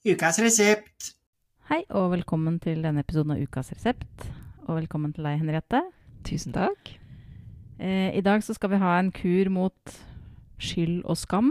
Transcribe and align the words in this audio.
Ukas 0.00 0.38
resept. 0.40 1.10
Hei, 1.68 1.82
og 1.92 2.14
velkommen 2.14 2.54
til 2.64 2.78
denne 2.80 3.02
episoden 3.04 3.34
av 3.34 3.40
Ukas 3.44 3.68
resept. 3.74 4.22
Og 4.64 4.78
velkommen 4.78 5.10
til 5.12 5.26
deg, 5.28 5.42
Henriette. 5.42 5.82
Tusen 6.24 6.54
takk. 6.54 6.94
Eh, 7.76 8.08
I 8.16 8.22
dag 8.24 8.40
så 8.40 8.56
skal 8.56 8.72
vi 8.72 8.78
ha 8.80 8.94
en 8.96 9.10
kur 9.12 9.50
mot 9.52 9.92
skyld 10.56 11.02
og 11.04 11.18
skam. 11.20 11.50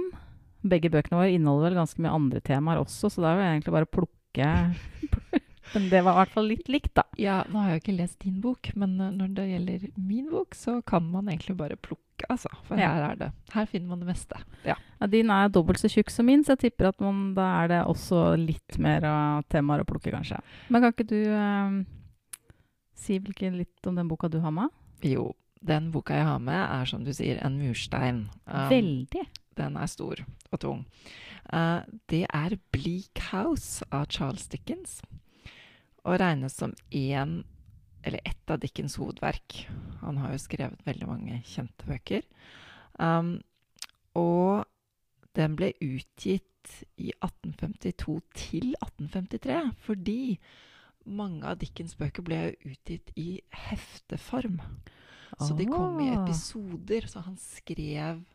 Begge 0.66 0.90
bøkene 0.90 1.20
våre 1.20 1.36
inneholder 1.36 1.70
vel 1.70 1.78
ganske 1.84 2.02
mye 2.02 2.16
andre 2.18 2.42
temaer 2.42 2.82
også, 2.82 3.14
så 3.14 3.22
da 3.22 3.36
er 3.36 3.38
det 3.38 3.46
egentlig 3.52 3.76
bare 3.78 3.86
å 3.86 3.94
plukke 4.00 4.50
Men 5.76 5.86
det 5.94 6.02
var 6.02 6.16
i 6.16 6.20
hvert 6.24 6.34
fall 6.34 6.50
litt 6.50 6.74
likt, 6.74 6.96
da. 6.98 7.06
Ja, 7.22 7.44
nå 7.54 7.62
har 7.62 7.76
jeg 7.76 7.78
jo 7.78 7.84
ikke 7.84 7.98
lest 8.00 8.18
din 8.26 8.42
bok, 8.42 8.72
men 8.74 8.98
når 8.98 9.36
det 9.38 9.50
gjelder 9.52 9.88
min 9.94 10.26
bok, 10.34 10.58
så 10.58 10.80
kan 10.82 11.06
man 11.06 11.30
egentlig 11.30 11.54
bare 11.62 11.78
plukke, 11.78 12.09
altså. 12.30 12.50
For 12.68 12.78
Ja. 12.78 12.90
her 12.94 13.12
er 13.12 13.16
det. 13.16 13.32
Her 13.54 13.66
finner 13.66 13.88
man 13.90 14.00
det 14.00 14.08
meste. 14.08 14.40
Ja. 14.66 14.76
Ja, 15.00 15.08
din 15.08 15.30
er 15.30 15.50
dobbelt 15.50 15.80
så 15.80 15.88
tjukk 15.88 16.10
som 16.12 16.26
min, 16.26 16.44
så 16.44 16.56
jeg 16.58 16.60
tipper 16.72 16.90
at 16.90 17.00
man, 17.02 17.34
da 17.36 17.64
er 17.64 17.68
det 17.72 17.86
også 17.86 18.36
litt 18.38 18.78
mer 18.78 19.06
uh, 19.08 19.42
temaer 19.50 19.82
å 19.82 19.88
plukke, 19.88 20.12
kanskje. 20.12 20.42
Men 20.70 20.82
kan 20.82 20.94
ikke 20.94 21.08
du 21.08 21.22
uh, 21.32 21.84
si 22.96 23.20
litt 23.20 23.88
om 23.88 23.96
den 23.96 24.08
boka 24.08 24.28
du 24.30 24.40
har 24.44 24.52
med? 24.52 24.70
Jo, 25.04 25.34
den 25.62 25.92
boka 25.92 26.16
jeg 26.16 26.26
har 26.26 26.40
med, 26.40 26.60
er 26.60 26.86
som 26.86 27.04
du 27.04 27.14
sier, 27.14 27.40
en 27.46 27.58
murstein. 27.60 28.30
Um, 28.46 28.70
Veldig. 28.70 29.28
Den 29.60 29.76
er 29.78 29.88
stor 29.92 30.22
og 30.52 30.60
tung. 30.60 30.86
Uh, 31.52 31.82
det 32.12 32.26
er 32.32 32.58
Bleak 32.72 33.20
House 33.32 33.84
av 33.92 34.08
Charles 34.10 34.48
Dickens. 34.48 35.02
Og 36.08 36.20
regnes 36.20 36.56
som 36.56 36.74
en, 36.96 37.44
eller 38.04 38.22
ett 38.26 38.50
av 38.50 38.60
Dickens 38.60 38.96
hovedverk. 39.00 39.68
Han 40.02 40.18
har 40.18 40.34
jo 40.34 40.42
skrevet 40.42 40.86
veldig 40.88 41.08
mange 41.10 41.42
kjente 41.48 41.88
bøker. 41.88 42.24
Um, 43.00 43.40
og 44.18 44.66
den 45.38 45.56
ble 45.60 45.74
utgitt 45.84 46.46
i 47.00 47.12
1852 47.24 48.20
til 48.36 48.74
1853 48.82 49.60
fordi 49.86 50.40
mange 51.10 51.48
av 51.48 51.58
Dickens 51.62 51.96
bøker 51.98 52.26
ble 52.26 52.42
utgitt 52.68 53.12
i 53.18 53.42
hefteform. 53.68 54.60
Så 55.40 55.56
de 55.58 55.66
kom 55.70 56.00
i 56.02 56.10
Ah. 56.10 56.24
episoder. 56.24 57.08
Så 57.08 57.22
han 57.24 57.38
skrev 57.38 58.26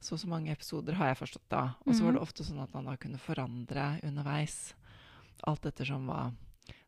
så 0.00 0.12
og 0.14 0.20
så 0.20 0.28
mange 0.28 0.52
episoder, 0.52 0.94
har 0.94 1.06
jeg 1.06 1.16
forstått 1.16 1.48
da. 1.48 1.74
Og 1.86 1.94
så 1.94 2.04
var 2.04 2.12
det 2.12 2.20
ofte 2.20 2.44
sånn 2.44 2.62
at 2.62 2.72
han 2.72 2.84
da 2.84 2.96
kunne 2.96 3.18
forandre 3.18 4.00
underveis. 4.04 4.74
Alt 5.44 5.66
ettersom 5.66 6.06
hva 6.06 6.32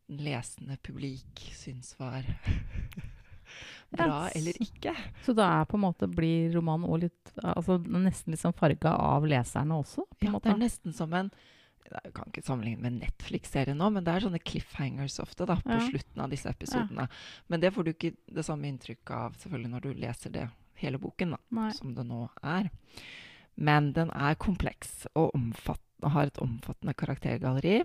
lesende 0.08 0.76
publik 0.82 1.42
syns 1.54 1.94
var 1.98 2.24
bra 3.90 4.26
yes. 4.26 4.36
eller 4.36 4.58
ikke. 4.62 4.94
Så 5.24 5.32
da 5.36 5.46
er 5.60 5.68
på 5.68 5.78
en 5.78 5.84
måte 5.86 6.08
blir 6.12 6.52
romanen 6.56 6.88
også 6.88 7.02
litt 7.06 7.32
altså 7.42 7.78
nesten 7.84 8.34
litt 8.34 8.42
sånn 8.42 8.56
farga 8.56 8.92
av 9.00 9.26
leserne 9.28 9.78
også? 9.80 10.04
på 10.18 10.26
Ja, 10.28 10.34
måte. 10.34 10.48
det 10.50 10.56
er 10.56 10.64
nesten 10.66 10.94
som 10.96 11.12
en 11.16 11.30
Jeg 11.88 12.12
kan 12.12 12.28
ikke 12.28 12.42
sammenligne 12.44 12.82
med 12.84 12.98
Netflix-serie 13.00 13.72
nå, 13.72 13.86
men 13.94 14.04
det 14.04 14.12
er 14.12 14.20
sånne 14.26 14.42
cliffhangers 14.44 15.14
ofte 15.24 15.46
da, 15.48 15.54
på 15.56 15.70
Ja. 15.72 15.78
slutten 15.88 16.20
av 16.20 16.28
disse 16.28 16.50
episodene. 16.52 17.06
Men 17.48 17.60
det 17.62 17.70
får 17.72 17.84
du 17.86 17.90
ikke 17.94 18.10
det 18.28 18.44
samme 18.44 18.68
inntrykket 18.68 19.10
av 19.16 19.32
selvfølgelig 19.40 19.70
når 19.72 19.80
du 19.86 19.94
leser 19.94 20.30
det 20.34 20.50
hele 20.82 20.98
boken, 21.00 21.32
da. 21.32 21.70
Som 21.72 21.94
det 21.96 22.04
nå 22.04 22.28
er. 22.44 22.68
Men 23.56 23.94
den 23.96 24.10
er 24.12 24.34
kompleks 24.36 25.06
og 25.16 25.32
og 25.34 26.10
har 26.12 26.26
et 26.28 26.38
omfattende 26.38 26.92
karaktergalleri. 26.94 27.80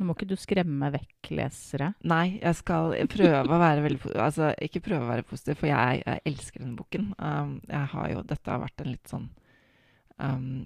Nå 0.00 0.06
må 0.08 0.14
ikke 0.16 0.30
du 0.30 0.38
skremme 0.40 0.88
vekk 0.94 1.28
lesere. 1.36 1.90
Nei, 2.08 2.38
jeg 2.40 2.56
skal 2.56 2.94
prøve 3.12 3.42
å 3.44 3.58
være 3.60 3.82
veldig 3.84 3.98
positiv. 4.00 4.20
Altså, 4.24 4.46
ikke 4.64 4.80
prøve 4.86 5.04
å 5.04 5.10
være 5.10 5.24
positiv, 5.28 5.58
for 5.60 5.68
jeg, 5.68 5.98
jeg 6.06 6.22
elsker 6.30 6.62
denne 6.62 6.78
boken. 6.78 7.10
Um, 7.20 7.50
jeg 7.68 7.90
har 7.92 8.06
jo, 8.14 8.22
dette 8.30 8.48
har 8.48 8.62
vært 8.62 8.80
en 8.80 8.88
litt 8.94 9.12
sånn 9.12 9.26
um, 10.16 10.62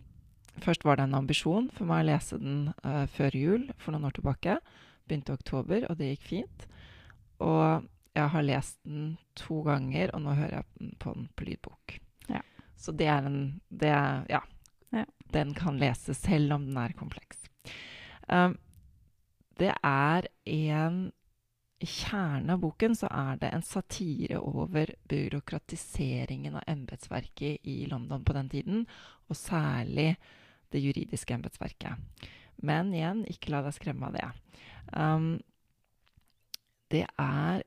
Først 0.63 0.87
var 0.87 1.01
det 1.01 1.09
en 1.09 1.17
ambisjon 1.19 1.67
for 1.75 1.91
meg 1.91 2.05
å 2.05 2.09
lese 2.13 2.39
den 2.39 2.69
uh, 2.87 3.09
før 3.11 3.35
jul 3.35 3.65
for 3.83 3.91
noen 3.91 4.07
år 4.07 4.15
tilbake. 4.21 4.55
Begynte 5.11 5.35
i 5.35 5.41
oktober, 5.41 5.89
og 5.91 5.99
det 5.99 6.13
gikk 6.13 6.29
fint. 6.29 6.67
Og 7.43 7.89
jeg 8.15 8.31
har 8.37 8.47
lest 8.47 8.79
den 8.87 9.17
to 9.35 9.65
ganger, 9.67 10.15
og 10.15 10.23
nå 10.23 10.37
hører 10.39 10.61
jeg 10.61 10.93
på 11.03 11.17
den 11.17 11.27
på 11.35 11.49
lydbok. 11.49 11.97
Ja. 12.31 12.45
Så 12.79 12.95
det 12.95 13.11
er 13.11 13.27
en 13.27 13.41
det 13.67 13.91
er, 13.91 14.23
ja. 14.31 14.45
Ja. 14.95 15.09
Den 15.35 15.57
kan 15.59 15.83
leses 15.83 16.23
selv 16.23 16.55
om 16.55 16.71
den 16.71 16.79
er 16.79 16.95
kompleks. 16.95 17.43
Um, 18.31 18.55
det 19.61 19.75
er 19.85 20.29
en 20.51 21.05
I 21.83 21.87
kjernen 21.91 22.53
av 22.55 22.63
boken 22.63 22.95
så 22.97 23.09
er 23.13 23.41
det 23.43 23.51
en 23.53 23.65
satire 23.67 24.39
over 24.41 24.95
byråkratiseringen 25.11 26.55
av 26.57 26.63
embetsverket 26.71 27.67
i 27.67 27.85
London 27.91 28.23
på 28.25 28.33
den 28.33 28.49
tiden, 28.49 28.87
og 29.29 29.37
særlig 29.37 30.15
det 30.73 30.81
juridiske 30.81 31.35
embetsverket. 31.35 31.99
Men 32.65 32.95
igjen, 32.95 33.25
ikke 33.29 33.53
la 33.53 33.61
deg 33.67 33.77
skremme 33.77 34.09
av 34.09 34.17
det. 34.17 34.31
Um, 34.97 35.29
det 36.95 37.05
er 37.21 37.67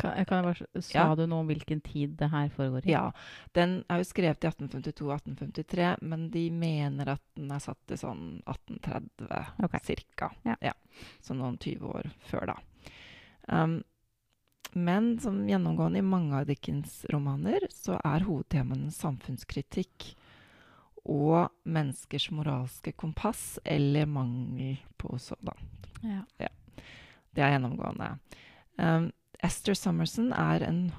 Kan, 0.00 0.16
jeg 0.18 0.28
kan 0.30 0.46
bare, 0.46 0.82
sa 0.82 0.98
Ja. 0.98 1.14
du 1.14 1.26
noe 1.26 1.44
om 1.44 1.50
hvilken 1.50 1.80
tid 1.84 2.16
det 2.20 2.30
her 2.32 2.48
foregår 2.54 2.86
i? 2.86 2.94
Ja. 2.94 3.12
Den 3.56 3.84
er 3.88 4.00
jo 4.00 4.08
skrevet 4.08 4.44
i 4.44 4.48
1852-1853, 4.48 6.02
men 6.02 6.30
de 6.30 6.46
mener 6.50 7.14
at 7.16 7.22
den 7.36 7.52
er 7.52 7.62
satt 7.62 7.94
i 7.94 8.00
sånn 8.00 8.42
1830 8.46 9.64
okay. 9.64 9.80
cirka. 9.84 10.32
Ja. 10.44 10.74
Så 11.20 11.36
noen 11.36 11.58
20 11.60 11.94
år 11.94 12.10
før 12.30 12.54
da. 12.54 12.58
Um, 13.50 13.82
men 14.72 15.18
som 15.18 15.48
gjennomgående 15.48 15.98
i 15.98 16.06
mange 16.06 16.38
av 16.38 16.46
Dickens 16.46 17.04
romaner, 17.10 17.66
så 17.74 17.98
er 18.06 18.26
hovedtemaene 18.26 18.92
samfunnskritikk 18.94 20.12
og 21.10 21.48
menneskers 21.64 22.28
moralske 22.36 22.92
kompass, 22.92 23.58
eller 23.64 24.06
mangel 24.06 24.78
på 25.00 25.18
sådan. 25.18 25.56
Ja. 26.04 26.22
Det 27.30 27.42
er 27.42 27.54
gjennomgående. 27.54 28.12
Um, 28.76 29.10
Esther 29.42 29.74
Summerson 29.74 30.32
er 30.36 30.64
en 30.66 30.90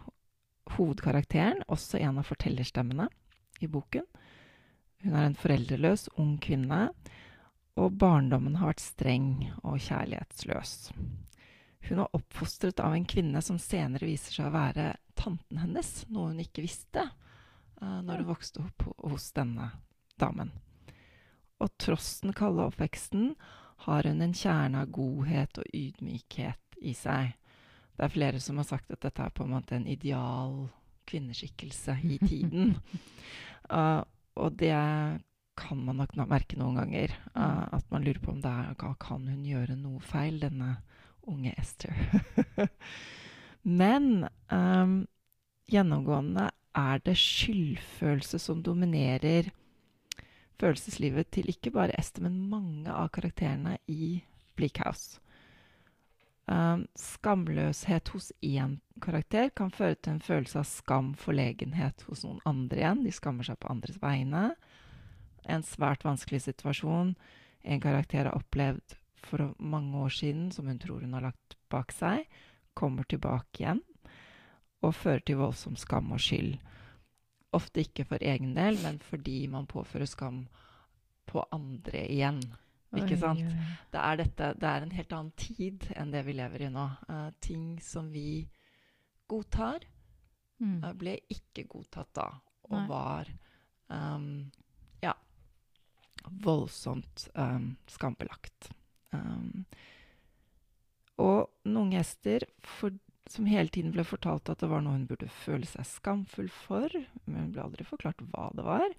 hovedkarakteren, 0.77 1.63
også 1.67 1.99
en 2.01 2.21
av 2.21 2.27
fortellerstemmene 2.29 3.07
i 3.61 3.69
boken. 3.69 4.05
Hun 5.01 5.15
er 5.17 5.27
en 5.27 5.37
foreldreløs 5.37 6.07
ung 6.21 6.37
kvinne, 6.41 6.89
og 7.79 7.97
barndommen 7.97 8.57
har 8.59 8.71
vært 8.71 8.83
streng 8.83 9.29
og 9.63 9.79
kjærlighetsløs. 9.81 10.91
Hun 11.87 12.01
var 12.03 12.17
oppfostret 12.17 12.81
av 12.83 12.93
en 12.93 13.07
kvinne 13.09 13.41
som 13.41 13.57
senere 13.61 14.09
viser 14.09 14.37
seg 14.37 14.49
å 14.49 14.53
være 14.53 14.91
tanten 15.17 15.61
hennes, 15.61 15.93
noe 16.09 16.31
hun 16.31 16.43
ikke 16.43 16.65
visste 16.65 17.07
uh, 17.07 18.01
når 18.05 18.21
hun 18.21 18.29
vokste 18.29 18.65
opp 18.65 18.85
hos 19.09 19.31
denne 19.37 19.71
damen. 20.21 20.53
Og 21.61 21.73
tross 21.81 22.19
den 22.21 22.35
kalde 22.37 22.67
oppveksten 22.69 23.33
har 23.87 24.05
hun 24.05 24.21
en 24.21 24.37
kjerne 24.37 24.83
av 24.83 24.93
godhet 24.93 25.61
og 25.61 25.73
ydmykhet 25.73 26.81
i 26.85 26.93
seg. 26.97 27.33
Det 28.01 28.07
er 28.07 28.13
flere 28.15 28.39
som 28.41 28.57
har 28.57 28.65
sagt 28.65 28.89
at 28.89 29.03
dette 29.05 29.21
er 29.21 29.29
på 29.29 29.45
en 29.45 29.51
måte 29.53 29.75
en 29.77 29.85
ideal 29.85 30.55
kvinneskikkelse 31.05 31.99
i 32.01 32.15
tiden. 32.17 32.71
Uh, 33.69 34.01
og 34.41 34.55
det 34.57 34.73
kan 35.61 35.83
man 35.85 35.99
nok 36.01 36.15
merke 36.25 36.57
noen 36.57 36.79
ganger. 36.81 37.13
uh, 37.35 37.69
at 37.69 37.85
man 37.93 38.01
lurer 38.01 38.17
på 38.23 38.33
om 38.33 38.41
det 38.41 38.49
er 38.49 38.73
Kan 38.97 39.29
hun 39.29 39.45
gjøre 39.45 39.77
noe 39.77 40.01
feil, 40.01 40.39
denne 40.41 40.79
unge 41.29 41.53
Esther? 41.61 41.93
Men 43.61 44.25
um, 44.49 45.05
gjennomgående 45.69 46.49
er 46.73 47.05
det 47.05 47.19
skyldfølelse 47.21 48.41
som 48.41 48.63
dominerer 48.65 49.53
følelseslivet 50.57 51.29
til 51.29 51.53
ikke 51.53 51.77
bare 51.77 51.93
Esther, 52.01 52.25
men 52.25 52.49
mange 52.49 52.89
av 52.89 53.13
karakterene 53.13 53.77
i 53.85 54.23
Bleak 54.57 54.81
House. 54.81 55.20
Um, 56.51 56.81
skamløshet 56.99 58.09
hos 58.11 58.31
én 58.43 58.79
karakter 58.99 59.53
kan 59.55 59.69
føre 59.71 59.95
til 59.95 60.17
en 60.17 60.23
følelse 60.23 60.57
av 60.59 60.65
skam, 60.67 61.13
forlegenhet 61.15 62.03
hos 62.09 62.25
noen 62.25 62.41
andre 62.49 62.81
igjen. 62.81 63.05
De 63.05 63.13
skammer 63.15 63.47
seg 63.47 63.59
på 63.61 63.69
andres 63.71 64.01
vegne. 64.01 64.49
En 65.47 65.63
svært 65.63 66.03
vanskelig 66.03 66.41
situasjon 66.49 67.13
en 67.63 67.81
karakter 67.81 68.25
har 68.27 68.35
opplevd 68.35 68.97
for 69.21 69.53
mange 69.61 69.95
år 70.01 70.11
siden, 70.17 70.49
som 70.51 70.67
hun 70.67 70.79
tror 70.81 71.05
hun 71.05 71.13
har 71.15 71.29
lagt 71.29 71.55
bak 71.71 71.93
seg, 71.95 72.25
kommer 72.73 73.07
tilbake 73.07 73.63
igjen 73.63 73.83
og 74.81 74.95
fører 74.97 75.21
til 75.23 75.37
voldsom 75.37 75.77
skam 75.77 76.09
og 76.11 76.19
skyld. 76.23 76.55
Ofte 77.53 77.83
ikke 77.85 78.07
for 78.09 78.23
egen 78.23 78.55
del, 78.57 78.79
men 78.81 78.97
fordi 79.03 79.45
man 79.51 79.69
påfører 79.69 80.09
skam 80.09 80.45
på 81.29 81.43
andre 81.53 82.07
igjen. 82.09 82.41
Ikke 82.99 83.17
sant? 83.19 83.39
Det 83.93 83.99
er, 84.01 84.17
dette, 84.19 84.49
det 84.59 84.67
er 84.67 84.83
en 84.83 84.91
helt 84.91 85.13
annen 85.15 85.31
tid 85.39 85.85
enn 85.95 86.11
det 86.11 86.25
vi 86.27 86.33
lever 86.35 86.65
i 86.65 86.71
nå. 86.73 86.87
Uh, 87.07 87.29
ting 87.39 87.77
som 87.83 88.11
vi 88.11 88.47
godtar, 89.31 89.87
Mm. 90.61 90.83
uh, 90.83 90.91
ble 90.93 91.15
ikke 91.33 91.63
godtatt 91.65 92.11
da, 92.13 92.27
og 92.69 92.75
Nei. 92.75 92.81
var 92.91 93.29
um, 93.89 94.51
ja, 95.01 95.15
voldsomt 96.45 97.23
um, 97.33 97.71
skambelagt. 97.89 98.69
Um, 99.09 99.63
og 101.17 101.49
noen 101.65 101.95
gjester 101.95 102.45
for, 102.61 102.93
som 103.25 103.49
hele 103.49 103.73
tiden 103.73 103.89
ble 103.95 104.05
fortalt 104.05 104.53
at 104.53 104.61
det 104.61 104.69
var 104.69 104.85
noe 104.85 104.99
hun 104.99 105.07
burde 105.09 105.31
føle 105.41 105.65
seg 105.65 105.87
skamfull 105.89 106.49
for, 106.53 106.93
men 107.25 107.47
hun 107.47 107.51
ble 107.55 107.65
aldri 107.65 107.89
forklart 107.89 108.21
hva 108.29 108.51
det 108.53 108.67
var. 108.69 108.93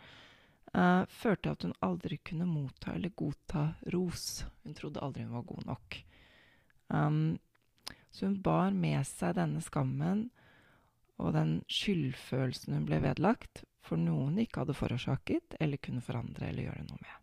Eh, 0.75 1.03
førte 1.09 1.43
til 1.47 1.53
at 1.55 1.67
hun 1.67 1.75
aldri 1.85 2.19
kunne 2.25 2.49
motta 2.49 2.95
eller 2.97 3.15
godta 3.17 3.65
ros. 3.95 4.45
Hun 4.65 4.77
trodde 4.79 5.03
aldri 5.03 5.27
hun 5.27 5.37
var 5.37 5.49
god 5.49 5.67
nok. 5.69 5.99
Um, 6.93 7.39
så 8.13 8.27
hun 8.29 8.41
bar 8.45 8.75
med 8.77 9.01
seg 9.09 9.37
denne 9.39 9.63
skammen 9.65 10.27
og 11.23 11.33
den 11.37 11.61
skyldfølelsen 11.71 12.77
hun 12.77 12.87
ble 12.89 12.99
vedlagt, 13.05 13.65
for 13.83 14.01
noe 14.01 14.29
hun 14.29 14.41
ikke 14.43 14.63
hadde 14.63 14.77
forårsaket 14.77 15.57
eller 15.63 15.81
kunne 15.83 16.05
forandre 16.05 16.49
eller 16.49 16.69
gjøre 16.69 16.87
noe 16.87 17.03
med. 17.03 17.19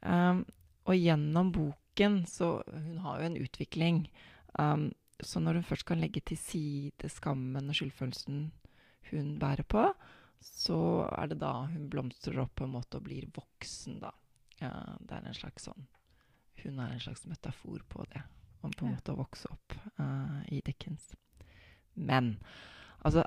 Um, 0.00 0.44
og 0.88 0.96
gjennom 0.96 1.50
boken 1.52 2.22
så 2.24 2.62
Hun 2.72 3.02
har 3.04 3.20
jo 3.20 3.26
en 3.26 3.36
utvikling. 3.36 3.98
Um, 4.56 4.86
så 5.20 5.40
når 5.40 5.60
hun 5.60 5.66
først 5.68 5.84
kan 5.84 6.00
legge 6.00 6.22
til 6.24 6.38
side 6.40 7.10
skammen 7.12 7.68
og 7.68 7.76
skyldfølelsen 7.76 8.46
hun 9.10 9.38
bærer 9.38 9.66
på, 9.68 9.82
så 10.40 11.06
er 11.18 11.30
det 11.30 11.38
da 11.42 11.52
hun 11.68 11.88
blomstrer 11.92 12.38
opp 12.44 12.54
på 12.60 12.64
en 12.66 12.74
måte 12.74 12.96
og 13.00 13.04
blir 13.06 13.26
voksen, 13.36 14.00
da. 14.00 14.12
Ja, 14.60 14.72
det 15.00 15.16
er 15.16 15.26
en 15.30 15.34
slags 15.36 15.64
sånn 15.68 15.86
Hun 16.60 16.78
er 16.84 16.90
en 16.92 17.00
slags 17.00 17.22
metafor 17.24 17.80
på 17.88 18.04
det. 18.12 18.20
Om 18.60 18.70
på 18.76 18.84
en 18.84 18.90
Ja. 18.90 18.96
måte 18.98 19.12
å 19.14 19.20
vokse 19.22 19.48
opp 19.48 19.72
uh, 19.98 20.42
i 20.52 20.60
Dickens. 20.60 21.14
Men 21.94 22.34
altså 23.00 23.24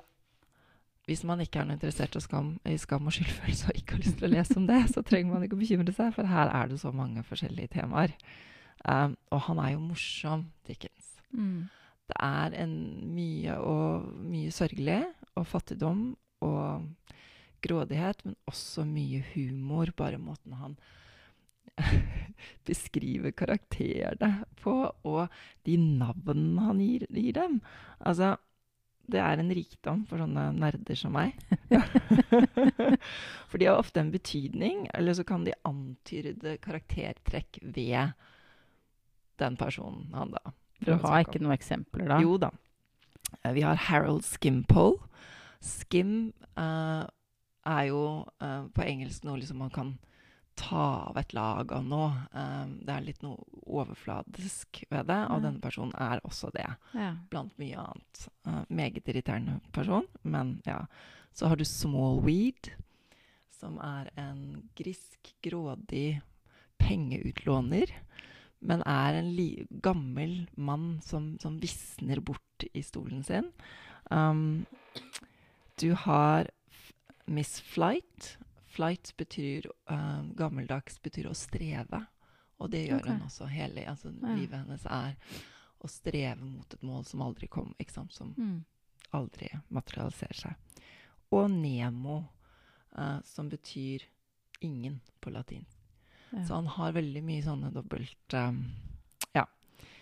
hvis 1.06 1.24
man 1.26 1.40
ikke 1.42 1.60
er 1.60 1.66
noe 1.68 1.74
interessert 1.76 2.14
i 2.16 2.20
skam, 2.22 2.54
i 2.64 2.78
skam 2.80 3.04
og 3.10 3.12
skyldfølelse 3.12 3.66
og 3.68 3.76
ikke 3.76 3.96
har 3.96 4.04
lyst 4.04 4.16
til 4.20 4.28
å 4.28 4.32
lese 4.32 4.54
om 4.56 4.66
det, 4.70 4.78
så 4.94 5.02
trenger 5.04 5.34
man 5.34 5.42
ikke 5.44 5.58
å 5.58 5.60
bekymre 5.60 5.92
seg, 5.92 6.14
for 6.14 6.24
her 6.30 6.48
er 6.48 6.70
det 6.70 6.78
så 6.80 6.92
mange 6.96 7.20
forskjellige 7.26 7.74
temaer. 7.74 8.14
Um, 8.88 9.16
og 9.34 9.42
han 9.50 9.58
er 9.60 9.74
jo 9.74 9.82
morsom, 9.84 10.46
Dickens. 10.64 11.10
Mm. 11.34 11.66
Det 12.08 12.16
er 12.24 12.56
en 12.62 12.72
mye 13.16 13.58
og 13.60 14.08
mye 14.30 14.54
sørgelig 14.54 15.02
og 15.34 15.46
fattigdom 15.50 16.14
grådighet, 17.64 18.24
men 18.26 18.36
også 18.50 18.84
mye 18.88 19.22
humor. 19.32 19.92
Bare 19.96 20.20
måten 20.20 20.56
han 20.60 20.76
beskriver 22.68 23.34
karakterene 23.36 24.44
på, 24.62 24.74
og 25.08 25.28
de 25.66 25.78
navnene 25.80 26.68
han 26.68 26.82
gir, 26.82 27.06
gir 27.10 27.36
dem. 27.38 27.60
Altså, 28.04 28.34
det 29.10 29.20
er 29.20 29.40
en 29.40 29.52
rikdom 29.52 30.04
for 30.08 30.22
sånne 30.22 30.46
nerder 30.56 30.96
som 30.96 31.12
meg. 31.16 31.34
for 33.50 33.60
de 33.60 33.68
har 33.68 33.76
ofte 33.76 34.00
en 34.00 34.12
betydning, 34.14 34.86
eller 34.96 35.16
så 35.16 35.26
kan 35.28 35.44
de 35.44 35.56
antyde 35.68 36.56
karaktertrekk 36.64 37.60
ved 37.62 38.14
den 39.42 39.56
personen 39.58 40.12
han 40.14 40.30
da 40.30 40.52
Du 40.84 40.92
har 40.94 41.24
ikke 41.24 41.40
noen 41.42 41.56
eksempler 41.56 42.06
da? 42.12 42.20
Jo 42.22 42.36
da. 42.38 42.52
Eh, 43.42 43.52
Vi 43.56 43.64
har 43.66 43.80
Harold 43.88 44.24
Skimpole. 44.24 45.02
Skim 45.64 46.32
eh, 46.60 47.04
er 47.66 47.86
jo 47.88 48.00
uh, 48.42 48.66
på 48.74 48.84
engelsk 48.84 49.24
noe 49.24 49.38
liksom 49.40 49.58
man 49.58 49.70
kan 49.70 49.94
ta 50.56 51.08
av 51.10 51.16
et 51.18 51.32
lag 51.34 51.72
av 51.74 51.82
noe. 51.82 52.12
Eh, 52.30 52.66
det 52.86 52.92
er 52.94 53.00
litt 53.02 53.22
noe 53.24 53.42
overfladisk 53.66 54.84
ved 54.86 55.08
det, 55.08 55.16
og 55.26 55.40
Ja. 55.40 55.42
denne 55.48 55.60
personen 55.60 55.92
er 55.98 56.20
også 56.22 56.52
det, 56.54 56.68
Ja. 56.94 57.16
blant 57.30 57.58
mye 57.58 57.74
annet. 57.74 58.28
Uh, 58.46 58.62
meget 58.70 59.02
irriterende 59.08 59.60
person, 59.72 60.06
men 60.22 60.62
ja. 60.64 60.86
Så 61.32 61.48
har 61.48 61.56
du 61.56 61.64
Smallweed, 61.64 62.70
som 63.50 63.78
er 63.82 64.10
en 64.16 64.68
grisk, 64.76 65.34
grådig 65.42 66.22
pengeutlåner. 66.78 67.90
Men 68.60 68.80
er 68.86 69.14
en 69.18 69.34
gammel 69.82 70.46
mann 70.56 71.00
som, 71.02 71.36
som 71.40 71.58
visner 71.60 72.20
bort 72.20 72.64
i 72.72 72.80
stolen 72.80 73.24
sin. 73.24 73.50
Um, 74.10 74.66
du 75.80 75.94
har 75.94 76.48
Miss 77.26 77.60
Flight. 77.60 78.36
Flight 78.66 79.12
betyr 79.16 79.68
uh, 79.90 80.22
Gammeldags 80.36 80.98
betyr 81.02 81.30
å 81.30 81.34
streve. 81.38 82.04
Og 82.62 82.70
det 82.70 82.86
gjør 82.86 83.02
okay. 83.02 83.12
hun 83.12 83.26
også. 83.26 83.48
Hele 83.50 83.86
altså, 83.90 84.12
Ja. 84.22 84.34
livet 84.34 84.58
hennes 84.58 84.86
er 84.86 85.16
å 85.84 85.90
streve 85.90 86.44
mot 86.44 86.74
et 86.74 86.82
mål 86.82 87.04
som 87.04 87.22
aldri 87.22 87.48
kom. 87.48 87.74
Som 88.10 88.34
Mm. 88.38 88.64
aldri 89.12 89.48
materialiserer 89.68 90.34
seg. 90.34 90.54
Og 91.30 91.50
Nemo, 91.50 92.24
uh, 92.98 93.20
som 93.22 93.48
betyr 93.48 94.02
ingen 94.60 95.00
på 95.20 95.30
latin. 95.30 95.66
Ja. 96.32 96.44
Så 96.44 96.54
han 96.54 96.66
har 96.66 96.92
veldig 96.92 97.22
mye 97.22 97.42
sånne 97.42 97.72
dobbelt 97.72 98.34
um, 98.34 98.64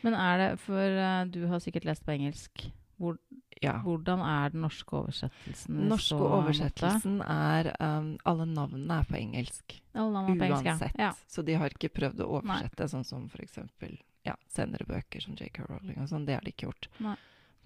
Men 0.03 0.15
er 0.19 0.39
det, 0.39 0.47
for 0.59 0.99
uh, 0.99 1.25
du 1.31 1.45
har 1.47 1.61
sikkert 1.63 1.85
lest 1.87 2.03
på 2.03 2.11
engelsk, 2.17 2.65
hvor, 2.99 3.19
Ja. 3.63 3.77
hvordan 3.85 4.21
er 4.27 4.51
den 4.51 4.61
norske 4.65 4.97
oversettelsen? 4.99 5.77
Den 5.79 5.89
norske 5.89 6.17
oversettelsen 6.19 7.21
er 7.23 7.71
um, 7.81 8.19
Alle 8.25 8.47
navnene 8.47 9.01
er 9.01 9.05
på 9.09 9.17
engelsk. 9.21 9.77
Alle 9.95 10.13
navnene 10.13 10.35
er 10.35 10.39
på 10.41 10.49
engelsk, 10.49 10.65
ja. 10.67 10.73
Uansett. 10.75 10.99
Ja. 10.99 11.13
Så 11.29 11.45
de 11.47 11.55
har 11.61 11.71
ikke 11.75 11.93
prøvd 11.95 12.21
å 12.25 12.31
oversette, 12.41 12.89
sånn 12.89 13.05
som 13.07 13.29
eksempel 13.39 13.99
ja, 14.25 14.35
senere 14.49 14.87
bøker 14.87 15.21
som 15.25 15.35
J.K. 15.35 15.65
Rowling 15.69 15.99
og 16.03 16.09
sånn. 16.11 16.27
Det 16.27 16.35
har 16.37 16.43
de 16.47 16.51
ikke 16.55 16.69
gjort. 16.69 16.89
Nei. 17.03 17.17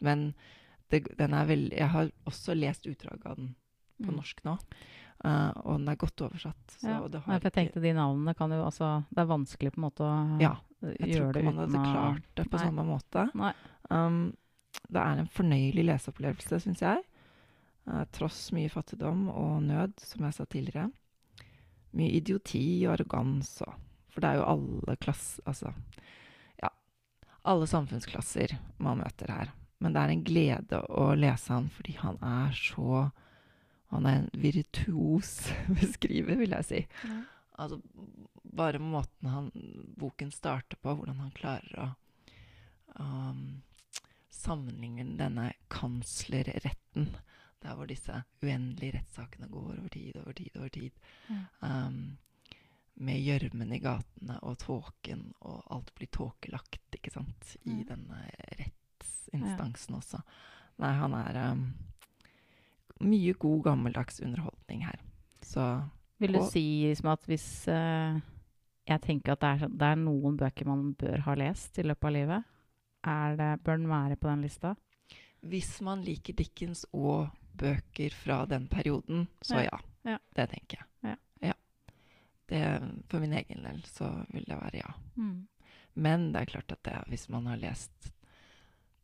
Men 0.01 0.35
det, 0.91 1.03
den 1.19 1.33
er 1.35 1.47
veldig 1.49 1.77
Jeg 1.77 1.89
har 1.89 2.11
også 2.29 2.55
lest 2.57 2.87
utdraget 2.87 3.27
av 3.27 3.37
den 3.37 3.55
på 3.97 4.11
Mm. 4.13 4.17
norsk 4.19 4.43
nå. 4.45 4.59
Uh, 5.25 5.51
og 5.65 5.79
den 5.79 5.89
er 5.89 5.97
godt 5.97 6.21
oversatt. 6.21 6.75
Så 6.77 6.87
Ja. 6.91 6.99
det 7.09 7.23
Nei, 7.27 7.39
for 7.41 7.49
jeg 7.49 7.53
tenkte 7.57 7.81
de 7.81 7.93
navnene 7.97 8.35
kan 8.37 8.51
jo 8.53 8.59
altså 8.67 9.05
Det 9.09 9.23
er 9.23 9.27
vanskelig 9.31 9.73
på 9.73 9.79
en 9.81 9.85
måte 9.89 10.05
å 10.05 10.41
Ja, 10.41 10.51
eh, 10.83 10.93
Jeg 11.01 11.17
tror 11.17 11.33
ikke 11.33 11.45
man 11.45 11.57
hadde 11.57 11.81
klart 11.93 12.23
det 12.37 12.45
på 12.51 12.57
Nei. 12.59 12.65
samme 12.67 12.85
måte. 12.85 13.25
Nei. 13.35 13.53
Um, 13.91 14.37
det 14.89 15.03
er 15.03 15.21
en 15.21 15.31
fornøyelig 15.33 15.85
leseopplevelse, 15.89 16.61
syns 16.63 16.83
jeg. 16.85 17.03
Eh, 17.87 18.05
tross 18.15 18.49
mye 18.55 18.71
fattigdom 18.71 19.27
og 19.33 19.63
nød, 19.67 19.99
som 20.03 20.27
jeg 20.27 20.37
sa 20.37 20.47
tidligere. 20.51 20.89
Mye 21.97 22.17
idioti 22.19 22.65
og 22.87 22.97
arroganse 22.97 23.67
og 23.67 23.83
For 24.13 24.25
det 24.25 24.31
er 24.31 24.39
jo 24.39 24.49
alle 24.49 24.97
klass... 24.97 25.41
Altså 25.45 25.75
ja. 26.63 26.71
Alle 27.45 27.67
samfunnsklasser 27.69 28.55
man 28.81 29.03
møter 29.03 29.29
her. 29.29 29.51
Men 29.79 29.93
det 29.93 30.03
er 30.03 30.13
en 30.13 30.25
glede 30.25 30.81
å 30.89 31.11
lese 31.19 31.53
han 31.53 31.69
fordi 31.69 31.99
han 32.01 32.17
er 32.25 32.55
så 32.57 33.11
Han 33.93 34.07
er 34.09 34.23
en 34.23 34.31
virtuos 34.33 35.51
beskriver, 35.81 36.41
vil 36.41 36.57
jeg 36.57 36.69
si. 36.71 36.81
Ja. 37.05 37.19
Altså, 37.57 37.79
bare 38.57 38.81
måten 38.81 39.29
han, 39.31 39.51
boken 39.97 40.33
starter 40.33 40.81
på, 40.81 40.97
hvordan 40.97 41.21
han 41.23 41.31
klarer 41.37 41.77
å 41.81 41.87
um, 42.99 43.63
sammenligne 44.37 45.17
denne 45.19 45.51
kanslerretten, 45.73 47.11
der 47.63 47.75
hvor 47.75 47.89
disse 47.91 48.21
uendelige 48.45 48.99
rettssakene 48.99 49.49
går 49.51 49.73
over 49.73 49.89
tid, 49.93 50.17
over 50.23 50.37
tid, 50.37 50.51
over 50.59 50.69
tid, 50.69 50.91
mm. 51.29 51.43
um, 51.63 52.19
med 52.97 53.21
gjørmen 53.21 53.73
i 53.77 53.81
gatene 53.83 54.39
og 54.47 54.59
tåken, 54.63 55.27
og 55.45 55.65
alt 55.75 55.93
blir 55.97 56.11
tåkelagt, 56.13 56.97
ikke 56.97 57.13
sant, 57.13 57.57
i 57.65 57.81
mm. 57.81 57.83
denne 57.91 58.23
rettsinstansen 58.61 59.99
også. 59.99 60.23
Nei, 60.81 60.93
han 60.97 61.17
er 61.17 61.41
um, 61.53 61.67
mye 63.05 63.35
god, 63.37 63.63
gammeldags 63.71 64.21
underholdning 64.25 64.87
her. 64.87 65.03
Så 65.43 65.67
Vil 66.19 66.33
du 66.33 66.39
Og- 66.41 66.51
si 66.53 66.87
liksom 66.89 67.11
at 67.13 67.27
hvis 67.29 67.69
uh, 67.69 68.21
Jeg 68.89 69.01
tenker 69.03 69.33
at 69.33 69.41
det 69.41 69.49
er, 69.49 69.69
det 69.69 69.83
er 69.83 69.97
noen 69.97 70.37
bøker 70.37 70.67
man 70.67 70.95
bør 70.95 71.21
ha 71.21 71.35
lest 71.35 71.79
i 71.79 71.83
løpet 71.83 72.05
av 72.05 72.13
livet. 72.13 72.45
Er 73.07 73.37
det, 73.39 73.51
bør 73.65 73.77
den 73.81 73.89
være 73.91 74.17
på 74.19 74.29
den 74.29 74.43
lista? 74.43 74.75
Hvis 75.47 75.77
man 75.87 76.03
liker 76.03 76.35
Dickens 76.35 76.85
og 76.93 77.29
bøker 77.57 78.11
fra 78.15 78.41
den 78.51 78.67
perioden, 78.69 79.29
så 79.43 79.61
Ja. 79.63 79.69
ja. 79.71 79.79
Ja. 80.13 80.19
Det 80.37 80.49
tenker 80.51 80.79
jeg. 80.79 81.17
Ja. 81.43 81.53
Det, 82.49 82.61
for 83.11 83.19
min 83.21 83.33
egen 83.33 83.63
del 83.65 83.81
så 83.91 84.11
vil 84.31 84.45
det 84.47 84.55
være 84.61 84.79
ja. 84.85 84.93
Mm. 85.17 85.47
Men 85.95 86.29
det 86.33 86.41
er 86.43 86.51
klart 86.53 86.73
at 86.73 86.83
det, 86.85 86.99
hvis 87.09 87.29
man 87.33 87.47
har 87.51 87.57
lest 87.59 88.13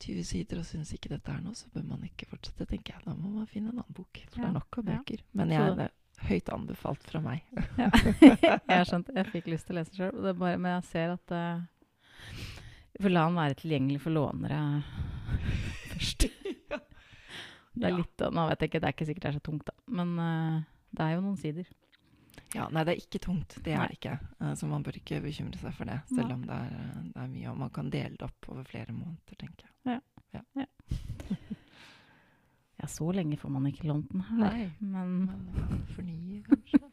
20 0.03 0.25
sider 0.27 0.59
og 0.61 0.67
syns 0.67 0.93
ikke 0.95 1.09
dette 1.15 1.31
er 1.33 1.41
noe, 1.43 1.55
så 1.59 1.67
bør 1.75 1.83
man 1.89 2.05
ikke 2.07 2.27
fortsette, 2.31 2.67
tenker 2.71 2.95
jeg. 2.95 3.05
Da 3.07 3.15
må 3.15 3.31
man 3.37 3.47
finne 3.51 3.71
en 3.73 3.79
annen 3.81 3.95
bok. 3.97 4.19
For 4.31 4.41
det 4.43 4.49
er 4.49 4.55
nok 4.57 4.79
av 4.79 4.85
bøker. 4.91 5.23
Men 5.33 5.51
jeg, 5.55 5.77
det- 5.79 5.89
er 5.89 6.29
høyt 6.29 6.49
anbefalt 6.55 7.03
fra 7.11 7.21
meg. 7.25 7.43
Ja. 7.79 7.89
jeg 8.47 8.61
har 8.69 8.85
skjønt. 8.87 9.11
Jeg 9.15 9.31
fikk 9.33 9.51
lyst 9.51 9.67
til 9.67 9.75
å 9.77 9.81
lese 9.81 9.97
sjøl, 9.97 10.35
men 10.39 10.71
jeg 10.77 10.85
ser 10.91 11.15
at 11.17 11.35
uh, 11.35 11.63
Vi 12.93 13.01
får 13.07 13.13
la 13.15 13.23
den 13.27 13.39
være 13.41 13.57
tilgjengelig 13.63 14.01
for 14.05 14.13
lånere 14.15 14.59
først. 15.93 16.21
Det 17.73 17.87
er 17.89 17.89
Ja. 17.89 17.97
litt, 17.97 18.19
Nå 18.37 18.41
vet 18.51 18.61
jeg 18.61 18.69
ikke, 18.69 18.81
det 18.83 18.89
er 18.91 18.95
ikke 18.97 19.09
sikkert 19.09 19.25
det 19.25 19.31
er 19.31 19.39
så 19.39 19.45
tungt, 19.49 19.65
da. 19.71 19.75
Men 19.89 20.09
uh, 20.21 20.57
det 20.93 21.03
er 21.07 21.13
jo 21.17 21.23
noen 21.25 21.39
sider. 21.41 21.67
Ja, 22.53 22.67
nei, 22.69 22.83
det 22.85 22.93
er 22.93 23.01
ikke 23.01 23.21
tungt. 23.25 23.51
Det 23.65 23.73
er 23.73 23.89
det 23.89 23.97
ikke. 23.97 24.19
Uh, 24.43 24.53
Så 24.61 24.69
man 24.69 24.85
bør 24.85 24.99
ikke 25.01 25.23
bekymre 25.25 25.57
seg 25.61 25.73
for 25.79 25.85
det, 25.89 25.97
selv 26.13 26.29
Nei. 26.29 26.37
om 26.37 26.43
det 26.49 26.57
er, 26.59 26.69
eh, 26.77 27.01
det 27.15 27.21
er 27.23 27.31
mye. 27.33 27.49
Og 27.55 27.59
man 27.63 27.73
kan 27.73 27.89
dele 27.93 28.17
det 28.21 28.27
opp 28.29 28.41
over 28.53 28.65
flere 28.69 28.93
måneder, 28.93 29.35
tenker 29.41 29.65
jeg. 29.87 30.01
Ja, 30.37 30.43
Ja, 32.83 32.87
så 32.91 33.07
lenge 33.15 33.37
får 33.39 33.51
man 33.55 33.67
ikke 33.69 33.87
lånt 33.87 34.09
den 34.11 34.23
her. 34.27 34.39
Nei. 34.43 34.65
Men 34.81 35.09
Men 35.31 35.85
fornye, 35.95 36.41
kanskje? 36.49 36.81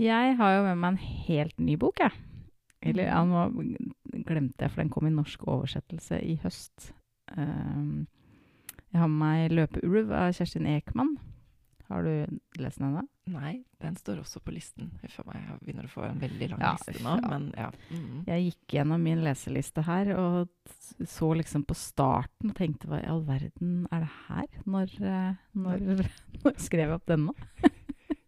jeg 0.00 0.34
har 0.40 0.50
jo 0.56 0.64
med 0.66 0.76
meg 0.80 0.90
en 0.96 1.02
helt 1.28 1.56
ny 1.62 1.76
bok, 1.80 1.96
jeg. 2.02 2.10
Eller 2.82 3.04
ja, 3.10 3.24
Mhm. 3.24 3.76
nå 4.12 4.24
glemte 4.24 4.64
jeg, 4.64 4.70
for 4.70 4.80
den 4.82 4.90
kom 4.90 5.06
i 5.06 5.10
norsk 5.10 5.42
oversettelse 5.46 6.20
i 6.24 6.36
høst. 6.42 6.92
Um, 7.36 8.06
jeg 8.92 9.00
har 9.00 9.08
med 9.08 9.18
meg 9.20 9.50
'Løpeulv' 9.52 10.12
av 10.12 10.32
Kjerstin 10.32 10.66
Ekman. 10.66 11.16
Har 11.90 12.02
du 12.04 12.38
lest 12.58 12.78
den 12.78 12.86
ennå? 12.94 13.02
Nei, 13.26 13.64
den 13.80 13.96
står 13.96 14.20
også 14.22 14.40
på 14.42 14.52
listen. 14.54 14.92
Huff 15.02 15.20
meg, 15.26 15.42
jeg 15.42 15.58
begynner 15.64 15.84
å 15.86 15.90
få 15.90 16.04
en 16.08 16.20
veldig 16.20 16.50
lang 16.50 16.60
Ja, 16.60 16.72
liste 16.72 17.02
nå. 17.02 17.20
ja. 17.20 17.28
Men 17.28 17.52
ja. 17.56 17.70
Mm. 17.90 18.24
Jeg 18.26 18.44
gikk 18.54 18.68
gjennom 18.76 19.00
min 19.02 19.18
leseliste 19.24 19.82
her 19.84 20.12
og 20.16 20.48
så 21.04 21.34
liksom 21.36 21.64
på 21.66 21.74
starten 21.74 22.50
og 22.50 22.54
tenkte 22.54 22.86
hva 22.86 23.02
i 23.02 23.06
all 23.10 23.22
verden 23.24 23.86
er 23.90 24.00
det 24.00 24.10
her? 24.28 24.46
Når, 24.66 24.94
eh, 25.02 25.34
når, 25.54 25.78
når 26.44 26.54
skrev 26.58 26.88
jeg 26.88 26.94
opp 26.94 27.06
denne? 27.06 27.32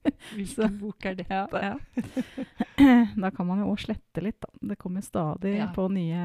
Hvilken 0.35 0.79
bok 0.81 1.05
er 1.07 1.15
dette? 1.15 1.61
Ja, 1.63 1.77
da 3.23 3.31
kan 3.31 3.47
man 3.47 3.61
jo 3.63 3.69
òg 3.73 3.79
slette 3.85 4.23
litt, 4.25 4.41
da. 4.43 4.49
Det 4.73 4.79
kommer 4.81 5.01
stadig 5.05 5.57
Ja. 5.59 5.69
på 5.75 5.89
nye, 5.93 6.25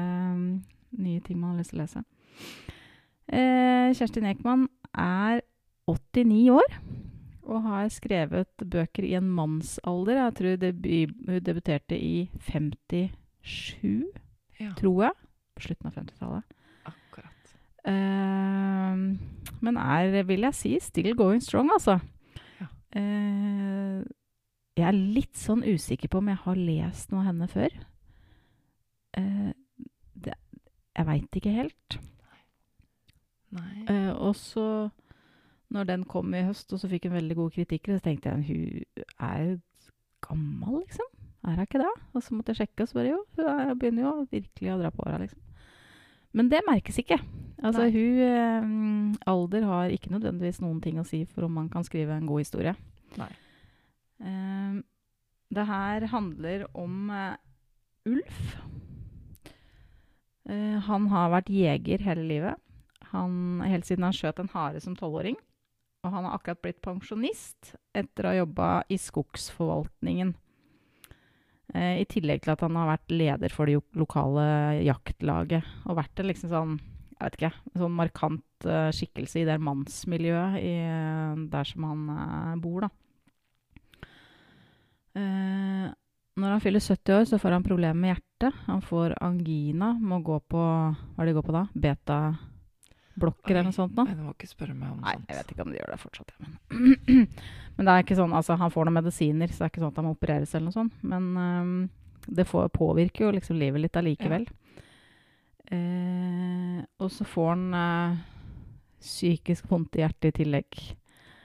nye 0.98 1.20
ting 1.22 1.38
man 1.40 1.52
har 1.54 1.60
lyst 1.62 1.70
til 1.74 1.80
å 1.80 1.84
lese. 1.84 2.02
Eh, 3.28 3.92
Kjerstin 3.94 4.24
Ekman 4.30 4.66
er 4.96 5.42
89 5.88 6.50
år 6.56 6.78
og 7.48 7.62
har 7.64 7.88
skrevet 7.92 8.50
bøker 8.68 9.04
i 9.08 9.14
en 9.16 9.28
mannsalder. 9.32 10.18
Jeg 10.20 10.34
tror 10.36 10.66
hun 10.66 11.40
debuterte 11.44 11.96
i 11.96 12.28
57, 12.44 14.04
Ja, 14.60 14.72
tror 14.76 15.02
jeg. 15.06 15.14
På 15.56 15.64
slutten 15.64 15.86
av 15.88 15.94
50-tallet. 15.96 16.44
akkurat. 16.88 17.54
Eh, 17.88 19.00
men 19.64 19.76
er, 19.80 20.22
vil 20.28 20.44
jeg 20.48 20.54
si, 20.54 20.74
still 20.80 21.14
going 21.16 21.40
strong, 21.42 21.70
altså. 21.72 22.00
Eh, 22.96 24.00
jeg 24.78 24.86
er 24.86 24.96
litt 24.96 25.36
sånn 25.36 25.64
usikker 25.66 26.10
på 26.12 26.20
om 26.22 26.30
jeg 26.30 26.40
har 26.44 26.60
lest 26.60 27.10
noe 27.12 27.24
av 27.24 27.30
henne 27.32 27.48
før. 27.50 27.74
Eh, 29.18 29.50
det, 30.14 30.36
jeg 30.96 31.08
veit 31.08 31.40
ikke 31.40 31.56
helt. 31.56 31.98
Nei. 33.58 33.74
Eh, 33.90 34.12
og 34.12 34.36
så, 34.38 34.66
når 35.74 35.90
den 35.92 36.06
kom 36.08 36.34
i 36.36 36.44
høst, 36.46 36.72
og 36.72 36.80
så 36.80 36.90
fikk 36.90 37.08
hun 37.08 37.16
veldig 37.18 37.38
gode 37.38 37.56
kritikker, 37.58 37.98
så 37.98 38.06
tenkte 38.06 38.34
jeg 38.34 38.48
hun 38.48 39.04
er 39.30 39.58
gammel, 40.24 40.82
liksom. 40.84 41.10
Er 41.46 41.56
hun 41.56 41.66
ikke 41.66 41.82
det? 41.82 41.92
Og 42.12 42.22
så 42.24 42.36
måtte 42.36 42.54
jeg 42.54 42.62
sjekke, 42.62 42.84
og 42.84 42.90
så 42.90 43.00
bare 43.00 43.12
jo, 43.12 43.20
hun 43.38 43.50
er, 43.52 43.74
begynner 43.78 44.06
jo 44.08 44.14
virkelig 44.30 44.74
å 44.74 44.80
dra 44.82 44.92
på 44.94 45.06
åra, 45.06 45.20
liksom. 45.24 45.47
Men 46.38 46.50
det 46.52 46.62
merkes 46.66 47.00
ikke. 47.02 47.18
Altså, 47.58 47.88
hun 47.90 48.20
eh, 48.22 49.30
Alder 49.30 49.66
har 49.66 49.90
ikke 49.90 50.12
nødvendigvis 50.14 50.60
noen 50.62 50.78
ting 50.84 51.00
å 51.00 51.06
si 51.06 51.24
for 51.26 51.48
om 51.48 51.56
man 51.58 51.70
kan 51.72 51.86
skrive 51.86 52.14
en 52.14 52.28
god 52.28 52.44
historie. 52.44 52.76
Nei. 53.18 53.30
Eh, 54.22 54.78
det 55.54 55.64
her 55.66 56.06
handler 56.12 56.66
om 56.78 57.10
eh, 57.10 57.34
Ulf. 58.08 58.56
Eh, 60.48 60.78
han 60.86 61.10
har 61.12 61.34
vært 61.34 61.52
jeger 61.52 62.06
hele 62.06 62.24
livet. 62.28 62.64
Han, 63.12 63.60
helt 63.64 63.88
siden 63.88 64.06
han 64.06 64.16
skjøt 64.16 64.40
en 64.42 64.52
hare 64.52 64.80
som 64.84 64.96
tolvåring. 64.96 65.38
Og 66.06 66.12
han 66.14 66.28
har 66.28 66.36
akkurat 66.36 66.62
blitt 66.62 66.82
pensjonist 66.84 67.74
etter 67.96 68.26
å 68.26 68.32
ha 68.32 68.42
jobba 68.44 68.68
i 68.92 69.00
skogsforvaltningen. 69.02 70.36
Eh, 71.76 72.00
I 72.02 72.06
tillegg 72.08 72.44
til 72.44 72.54
at 72.54 72.62
han 72.64 72.78
har 72.80 72.92
vært 72.94 73.12
leder 73.12 73.52
for 73.52 73.68
det 73.68 73.80
lokale 73.98 74.46
jaktlaget. 74.86 75.66
Og 75.86 75.98
vært 75.98 76.22
en 76.22 76.30
liksom 76.30 76.52
sånn, 76.52 76.78
ikke, 77.28 77.52
sånn 77.76 77.96
markant 77.98 78.68
eh, 78.68 78.88
skikkelse 78.94 79.42
i 79.42 79.46
det 79.48 79.58
mannsmiljøet 79.60 80.58
i, 80.62 80.74
eh, 80.88 81.44
der 81.52 81.68
som 81.68 81.88
han 81.90 82.04
eh, 82.14 82.58
bor, 82.64 82.86
da. 82.86 82.92
Eh, 85.18 85.88
når 86.38 86.54
han 86.54 86.62
fyller 86.62 86.84
70 86.84 87.16
år, 87.16 87.24
så 87.26 87.40
får 87.42 87.56
han 87.56 87.66
problemer 87.66 87.98
med 87.98 88.14
hjertet. 88.14 88.60
Han 88.68 88.82
får 88.84 89.16
angina, 89.26 89.90
må 89.98 90.20
gå 90.22 90.38
på 90.46 90.60
Hva 90.62 91.18
er 91.18 91.26
det 91.26 91.32
de 91.32 91.38
går 91.40 91.48
på 91.48 91.56
da? 91.56 91.64
Beta-blokker 93.18 93.54
eller 93.54 93.68
noe 93.68 93.76
sånt 93.76 93.94
da. 93.96 94.04
Nei, 94.08 94.14
du 94.18 94.22
må 94.26 94.34
ikke 94.36 94.50
spørre 94.50 94.74
meg 94.76 94.92
om 94.94 95.00
Nei, 95.02 95.14
sånt. 95.18 95.28
jeg 95.28 95.38
vet 95.40 95.52
ikke 95.54 95.64
om 95.66 95.72
de 95.72 95.78
gjør 95.80 95.92
det 95.94 96.00
fortsatt. 96.02 96.32
ja, 96.34 96.46
Men, 96.46 97.26
men 97.76 97.88
det 97.90 97.94
er 97.94 98.06
ikke 98.06 98.18
sånn, 98.18 98.36
altså 98.38 98.56
han 98.60 98.74
får 98.74 98.88
noen 98.88 98.98
medisiner, 99.00 99.52
så 99.52 99.62
det 99.62 99.66
er 99.68 99.72
ikke 99.74 99.84
sånn 99.84 99.92
at 99.92 100.00
han 100.00 100.08
må 100.08 100.14
opereres 100.16 100.54
eller 100.54 100.68
noe 100.70 100.76
sånt. 100.78 101.02
Men 101.02 101.28
um, 101.36 101.76
det 102.28 102.46
får, 102.48 102.68
påvirker 102.74 103.26
jo 103.26 103.34
liksom 103.36 103.58
livet 103.60 103.84
litt 103.84 103.98
allikevel. 103.98 104.46
Eh, 105.68 106.80
og 107.02 107.10
så 107.12 107.26
får 107.28 107.50
han 107.52 107.64
eh, 107.76 108.20
psykisk 109.04 109.68
vondt 109.70 109.98
i 109.98 110.04
hjertet 110.04 110.30
i 110.30 110.36
tillegg. 110.42 110.78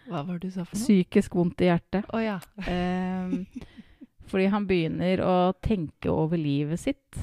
Hva 0.08 0.24
var 0.28 0.40
det 0.40 0.50
du 0.50 0.56
sa 0.56 0.64
for 0.68 0.76
noe? 0.76 0.84
Psykisk 0.84 1.36
vondt 1.40 1.64
i 1.64 1.70
hjertet. 1.72 2.08
Oh, 2.16 2.24
ja. 2.24 2.38
eh, 2.68 3.36
fordi 4.32 4.50
han 4.52 4.68
begynner 4.68 5.24
å 5.24 5.36
tenke 5.64 6.12
over 6.12 6.40
livet 6.40 6.80
sitt. 6.80 7.20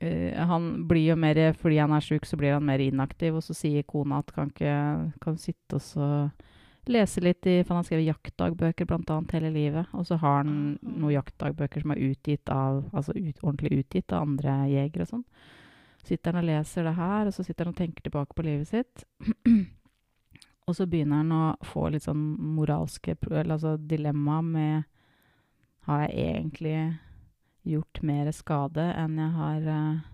Eh, 0.00 0.32
han 0.46 0.88
blir 0.88 1.10
jo 1.10 1.16
mer, 1.16 1.52
Fordi 1.52 1.78
han 1.78 1.92
er 1.92 2.00
sjuk, 2.00 2.24
så 2.26 2.36
blir 2.36 2.54
han 2.56 2.64
mer 2.64 2.78
inaktiv. 2.78 3.36
Og 3.36 3.42
så 3.44 3.54
sier 3.54 3.82
kona 3.82 4.18
at 4.18 4.32
kan 4.32 4.50
ikke 4.50 5.12
kan 5.20 5.36
sitte 5.36 5.76
og 5.76 5.84
så 5.84 6.30
lese 6.88 7.20
litt 7.20 7.46
i 7.46 7.62
For 7.62 7.74
han 7.74 7.82
har 7.82 7.88
skrevet 7.88 8.08
jaktdagbøker 8.08 8.86
annet 8.96 9.32
hele 9.36 9.50
livet. 9.50 9.86
Og 9.92 10.06
så 10.06 10.16
har 10.16 10.42
han 10.42 10.78
Ah. 10.82 10.88
noen 11.00 11.12
jaktdagbøker 11.12 11.82
som 11.82 11.90
er 11.90 12.10
utgitt 12.10 12.48
av 12.48 12.88
Altså 12.94 13.12
ut, 13.14 13.36
ordentlig 13.42 13.84
utgitt 13.84 14.12
av 14.12 14.22
andre 14.22 14.68
jegere 14.68 15.02
og 15.02 15.08
sånn. 15.08 15.24
Sitter 16.02 16.32
han 16.32 16.42
og 16.42 16.48
leser 16.48 16.84
det 16.84 16.94
her, 16.94 17.26
og 17.26 17.32
så 17.32 17.44
sitter 17.44 17.64
han 17.66 17.74
og 17.74 17.76
tenker 17.76 18.02
tilbake 18.02 18.34
på 18.34 18.42
livet 18.42 18.68
sitt. 18.68 19.04
og 20.66 20.74
så 20.74 20.86
begynner 20.86 21.16
han 21.16 21.32
å 21.32 21.56
få 21.62 21.90
litt 21.90 22.02
sånn 22.02 22.38
moralske 22.56 23.16
eller 23.30 23.58
altså 23.58 23.76
dilemma 23.76 24.40
med 24.42 24.84
Har 25.84 26.08
jeg 26.08 26.34
egentlig 26.34 26.98
gjort 27.66 28.00
mer 28.06 28.30
skade 28.34 28.86
enn 28.96 29.18
jeg 29.20 29.32
har 29.36 29.68
uh, 29.68 30.08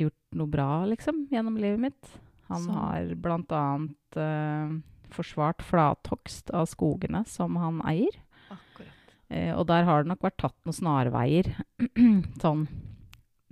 gjort 0.00 0.38
noe 0.38 0.50
bra, 0.50 0.68
liksom, 0.90 1.26
gjennom 1.32 1.58
livet 1.60 1.82
mitt? 1.86 2.14
Han 2.52 2.66
så. 2.66 2.70
har 2.76 3.14
blant 3.24 3.52
annet 3.56 4.18
eh, 4.20 4.72
forsvart 5.14 5.62
flathogst 5.64 6.50
av 6.54 6.66
skogene 6.68 7.24
som 7.28 7.56
han 7.56 7.80
eier. 7.88 8.18
Akkurat. 8.52 9.14
Eh, 9.28 9.52
og 9.56 9.66
der 9.70 9.86
har 9.88 10.02
det 10.02 10.12
nok 10.12 10.26
vært 10.26 10.40
tatt 10.42 10.58
noen 10.66 10.76
snarveier. 10.76 11.54
sånn 12.44 12.66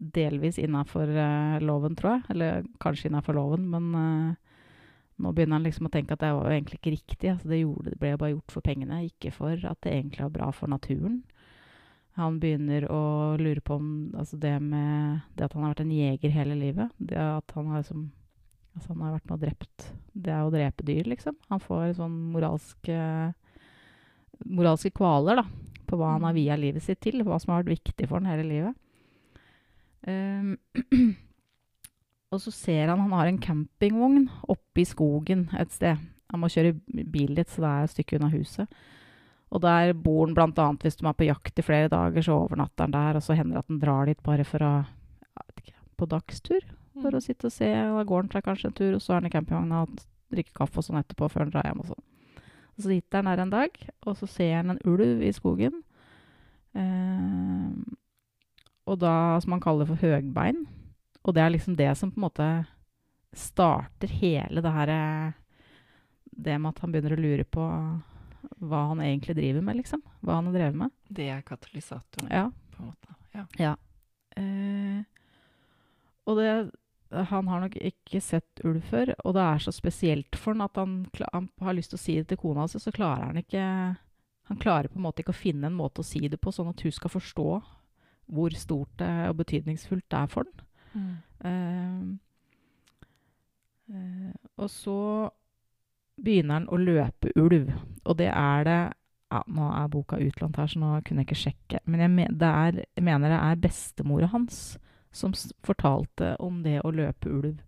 delvis 0.02 0.58
innafor 0.58 1.06
uh, 1.14 1.60
loven, 1.62 1.94
tror 1.98 2.16
jeg. 2.16 2.24
Eller 2.34 2.64
kanskje 2.82 3.08
innafor 3.08 3.36
loven, 3.38 3.68
men 3.70 3.92
uh, 3.94 4.78
nå 5.22 5.30
begynner 5.30 5.60
han 5.60 5.66
liksom 5.66 5.86
å 5.86 5.92
tenke 5.94 6.16
at 6.16 6.24
det 6.24 6.32
var 6.34 6.48
jo 6.48 6.56
egentlig 6.56 6.80
ikke 6.80 6.94
riktig. 6.96 7.28
Altså, 7.30 7.52
det, 7.52 7.60
gjorde, 7.62 7.92
det 7.92 8.00
ble 8.02 8.16
bare 8.18 8.32
gjort 8.34 8.56
for 8.56 8.66
pengene, 8.66 9.04
ikke 9.06 9.30
for 9.36 9.54
at 9.54 9.78
det 9.86 9.94
egentlig 9.94 10.26
var 10.26 10.34
bra 10.34 10.50
for 10.56 10.72
naturen. 10.72 11.22
Han 12.20 12.38
begynner 12.42 12.84
å 12.92 13.02
lure 13.40 13.62
på 13.64 13.78
om 13.80 13.86
altså 14.18 14.36
det 14.40 14.58
med 14.60 15.22
det 15.36 15.46
at 15.46 15.54
han 15.56 15.64
har 15.64 15.72
vært 15.72 15.84
en 15.86 15.94
jeger 15.96 16.34
hele 16.34 16.56
livet. 16.58 16.92
Det 17.00 17.16
at 17.16 17.54
han 17.56 17.70
har 17.72 17.86
som, 17.88 18.10
Altså, 18.72 18.94
han 18.94 19.02
har 19.04 19.10
vært 19.18 19.26
med 19.28 19.34
og 19.34 19.40
drept 19.42 19.82
Det 20.16 20.30
er 20.32 20.46
å 20.46 20.52
drepe 20.52 20.84
dyr, 20.88 21.04
liksom. 21.04 21.34
Han 21.52 21.60
får 21.60 21.90
sånn 21.98 22.14
moralske 22.32 22.96
moralske 24.48 24.90
kvaler 24.96 25.38
da, 25.38 25.44
på 25.86 25.98
hva 25.98 26.14
han 26.14 26.24
har 26.24 26.32
Mm. 26.32 26.40
via 26.40 26.56
livet 26.56 26.82
sitt 26.82 27.00
til, 27.00 27.22
hva 27.22 27.38
som 27.40 27.52
har 27.52 27.62
vært 27.62 27.78
viktig 27.78 28.08
for 28.08 28.18
han 28.18 28.26
hele 28.26 28.48
livet. 28.48 28.74
Um, 30.06 30.58
og 32.32 32.40
så 32.40 32.50
ser 32.50 32.88
han 32.88 32.98
han 32.98 33.12
har 33.12 33.26
en 33.26 33.38
campingvogn 33.38 34.28
oppe 34.48 34.82
i 34.82 34.84
skogen 34.88 35.48
et 35.54 35.70
sted. 35.70 35.96
Han 36.32 36.40
må 36.40 36.48
kjøre 36.48 36.74
bil 36.88 37.34
litt, 37.36 37.48
så 37.52 37.62
det 37.62 37.70
er 37.70 37.84
et 37.84 37.90
stykke 37.90 38.16
unna 38.18 38.32
huset. 38.32 38.68
Og 39.52 39.60
der 39.60 39.92
bor 39.92 40.26
han 40.26 40.36
annet 40.56 40.82
hvis 40.86 40.96
de 40.96 41.06
er 41.06 41.16
på 41.16 41.26
jakt 41.28 41.58
i 41.60 41.64
flere 41.64 41.90
dager, 41.92 42.24
så 42.24 42.38
overnatter 42.46 42.86
han 42.86 42.94
der, 42.94 43.18
og 43.18 43.22
så 43.24 43.36
hender 43.36 43.58
det 43.58 43.64
at 43.64 43.68
han 43.68 43.82
drar 43.82 44.08
dit 44.08 44.22
bare 44.24 44.46
for 44.48 44.64
å 44.64 44.72
jeg 44.82 45.42
vet 45.46 45.60
ikke, 45.62 45.76
på 46.00 46.08
dagstur. 46.08 46.62
For 46.94 47.10
Mm. 47.10 47.16
å 47.16 47.22
sitte 47.24 47.46
og 47.48 47.52
se. 47.52 47.68
og 47.88 47.98
Da 47.98 48.04
går 48.04 48.22
han 48.22 48.30
seg 48.30 48.44
kanskje 48.44 48.66
en 48.66 48.72
tur, 48.76 48.94
og 48.94 49.00
så 49.00 49.12
er 49.12 49.20
han 49.20 49.26
i 49.26 49.30
campingvogna 49.32 49.82
og 49.82 50.00
drikker 50.32 50.52
kaffe 50.52 50.78
og 50.78 50.84
sånn 50.84 51.00
etterpå 51.00 51.28
før 51.30 51.44
han 51.44 51.50
drar 51.50 51.64
hjem 51.68 51.80
og 51.80 51.86
sånn. 51.86 52.04
Og 52.76 52.82
så 52.82 52.88
sitter 52.88 53.16
han 53.18 53.24
der 53.24 53.42
en 53.42 53.50
dag, 53.50 53.70
og 54.06 54.16
så 54.16 54.28
ser 54.28 54.54
han 54.56 54.70
en 54.70 54.82
ulv 54.84 55.22
i 55.22 55.32
skogen. 55.32 55.82
Eh, 56.74 57.72
og 58.86 58.98
da, 58.98 59.38
som 59.40 59.52
han 59.52 59.60
kaller 59.60 59.86
for 59.88 59.96
høgbein. 60.00 60.66
Og 61.24 61.34
det 61.34 61.42
er 61.42 61.50
liksom 61.54 61.76
det 61.76 61.96
som 61.96 62.10
på 62.10 62.18
en 62.20 62.26
måte 62.28 62.48
starter 63.32 64.08
hele 64.08 64.60
det 64.60 64.72
her 64.72 64.88
eh, 64.92 65.32
Det 66.32 66.58
med 66.60 66.72
at 66.72 66.80
han 66.80 66.92
begynner 66.92 67.14
å 67.16 67.20
lure 67.20 67.44
på 67.44 67.64
hva 68.62 68.84
han 68.92 69.00
egentlig 69.02 69.34
driver 69.36 69.64
med, 69.66 69.76
liksom. 69.80 70.02
Hva 70.22 70.38
han 70.38 70.46
har 70.50 70.54
drevet 70.54 70.78
med. 70.84 70.92
Det 71.10 71.28
er 71.34 71.42
katalysatoren, 71.46 72.30
Ja. 72.30 72.44
på 72.72 72.82
en 72.82 72.92
måte. 72.92 73.16
Ja. 73.58 73.74
Eh, 74.36 75.02
og 76.26 76.36
det 76.38 76.72
Han 77.12 77.46
har 77.48 77.60
nok 77.60 77.74
ikke 77.76 78.22
sett 78.24 78.60
ulv 78.64 78.80
før, 78.88 79.10
og 79.22 79.34
det 79.34 79.42
er 79.42 79.58
så 79.60 79.70
spesielt 79.70 80.34
for 80.34 80.54
han 80.54 80.62
at 80.64 80.74
han, 80.80 81.06
han 81.34 81.50
har 81.60 81.74
lyst 81.74 81.90
til 81.92 81.98
å 81.98 82.00
si 82.00 82.14
det 82.16 82.28
til 82.28 82.38
kona 82.40 82.64
si, 82.66 82.78
så 82.80 82.90
klarer 82.90 83.26
han 83.26 83.36
ikke 83.36 83.60
Han 84.48 84.56
klarer 84.56 84.88
på 84.88 84.96
en 84.96 85.02
måte 85.04 85.20
ikke 85.20 85.34
å 85.34 85.42
finne 85.42 85.66
en 85.66 85.76
måte 85.76 86.00
å 86.00 86.04
si 86.04 86.26
det 86.28 86.40
på, 86.40 86.48
sånn 86.50 86.70
at 86.70 86.80
hun 86.80 86.90
skal 86.92 87.10
forstå 87.12 87.62
hvor 88.32 88.50
stort 88.56 88.96
det 88.96 89.28
og 89.28 89.36
betydningsfullt 89.36 90.08
det 90.08 90.18
er 90.18 90.26
for 90.32 90.44
han. 90.48 90.56
Mm. 90.94 92.18
Eh, 93.90 93.96
eh, 93.96 94.32
og 94.56 94.70
så 94.70 95.30
begynner 96.22 96.60
han 96.60 96.68
å 96.70 96.80
løpe 96.80 97.32
ulv, 97.38 97.72
og 98.04 98.18
det 98.20 98.30
er 98.32 98.68
det 98.68 98.80
ja, 99.32 99.38
Nå 99.48 99.64
er 99.72 99.88
boka 99.88 100.18
utlånt 100.20 100.58
her, 100.60 100.68
så 100.68 100.76
nå 100.76 100.88
kunne 101.06 101.22
jeg 101.22 101.30
ikke 101.30 101.40
sjekke. 101.40 101.78
Men 101.88 102.02
jeg, 102.04 102.10
men, 102.12 102.34
det 102.36 102.48
er, 102.48 102.80
jeg 102.98 103.04
mener 103.06 103.32
det 103.32 103.38
er 103.40 103.62
bestemora 103.62 104.28
hans 104.28 104.58
som 105.12 105.32
fortalte 105.64 106.34
om 106.36 106.58
det 106.64 106.82
å 106.84 106.92
løpe 106.92 107.32
ulv. 107.32 107.62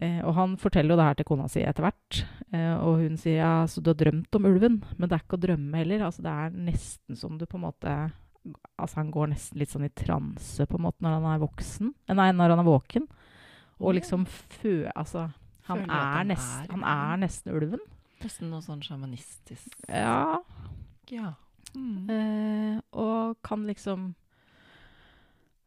Eh, 0.00 0.18
og 0.24 0.34
han 0.38 0.56
forteller 0.58 0.94
jo 0.94 0.98
det 0.98 1.06
her 1.06 1.18
til 1.18 1.28
kona 1.28 1.48
si 1.52 1.62
etter 1.66 1.84
hvert. 1.84 2.22
Eh, 2.50 2.74
og 2.74 3.02
hun 3.02 3.18
sier 3.20 3.42
ja, 3.42 3.52
så 3.68 3.82
du 3.82 3.92
har 3.92 3.98
drømt 4.00 4.38
om 4.38 4.48
ulven, 4.48 4.80
men 4.96 5.06
det 5.06 5.18
er 5.18 5.24
ikke 5.24 5.38
å 5.38 5.44
drømme 5.44 5.82
heller. 5.82 6.06
Altså, 6.08 6.24
det 6.24 6.32
er 6.32 6.58
nesten 6.70 7.18
som 7.18 7.36
du 7.38 7.46
på 7.46 7.60
en 7.60 7.68
måte 7.68 7.96
Altså, 8.42 8.96
han 8.96 9.12
går 9.14 9.28
nesten 9.30 9.60
litt 9.60 9.70
sånn 9.70 9.84
i 9.86 9.92
transe 9.94 10.64
på 10.66 10.74
en 10.74 10.82
måte 10.82 11.04
når 11.04 11.12
han 11.14 11.26
er 11.30 11.42
voksen. 11.44 11.92
Nei, 12.10 12.24
når 12.34 12.56
han 12.56 12.62
er 12.64 12.66
våken. 12.66 13.04
Og 13.78 13.94
liksom 13.94 14.24
fø... 14.26 14.72
Altså, 14.98 15.28
han 15.68 15.84
er, 15.86 16.06
han 16.16 16.32
nest, 16.32 16.54
er 16.64 16.72
han 16.74 16.86
er 16.86 17.20
nesten 17.22 17.54
ulven. 17.54 17.82
Nesten 18.22 18.50
noe 18.52 18.62
sånn 18.64 18.82
sjamanistisk. 18.84 19.78
Ja. 19.88 20.40
Ja. 21.10 21.34
Mm. 21.72 22.10
Eh, 22.10 22.80
og 23.00 23.38
kan 23.42 23.62
liksom 23.64 24.12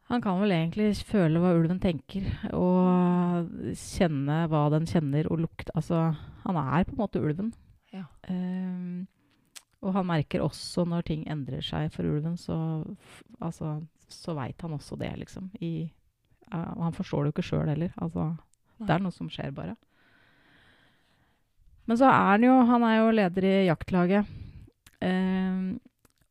Han 0.06 0.22
kan 0.22 0.38
vel 0.38 0.52
egentlig 0.54 0.92
føle 1.02 1.40
hva 1.42 1.56
ulven 1.58 1.80
tenker, 1.82 2.28
og 2.54 3.48
kjenne 3.74 4.44
hva 4.52 4.68
den 4.70 4.86
kjenner, 4.86 5.26
og 5.34 5.42
lukte 5.42 5.74
Altså, 5.74 6.12
han 6.44 6.60
er 6.62 6.86
på 6.86 6.94
en 6.94 7.00
måte 7.00 7.22
ulven. 7.24 7.50
Ja. 7.90 8.04
Eh, 8.30 9.02
og 9.82 9.94
han 9.98 10.06
merker 10.06 10.46
også 10.46 10.86
når 10.86 11.08
ting 11.10 11.26
endrer 11.30 11.66
seg 11.66 11.90
for 11.94 12.06
ulven, 12.06 12.38
så, 12.38 12.56
altså, 13.42 13.80
så 14.10 14.38
veit 14.38 14.62
han 14.62 14.78
også 14.78 14.98
det, 15.02 15.10
liksom. 15.24 15.50
I, 15.62 15.90
og 16.54 16.84
han 16.86 16.96
forstår 16.96 17.24
det 17.24 17.32
jo 17.32 17.36
ikke 17.36 17.50
sjøl 17.50 17.70
heller. 17.74 17.94
Altså. 18.02 18.30
Det 18.80 18.90
er 18.96 19.04
noe 19.04 19.12
som 19.16 19.30
skjer, 19.32 19.52
bare. 19.56 19.76
Men 21.86 21.98
så 22.00 22.08
er 22.10 22.32
han 22.34 22.44
jo 22.48 22.54
Han 22.66 22.84
er 22.84 22.96
jo 22.98 23.12
leder 23.14 23.46
i 23.46 23.56
jaktlaget. 23.68 24.26
Eh, 25.06 25.76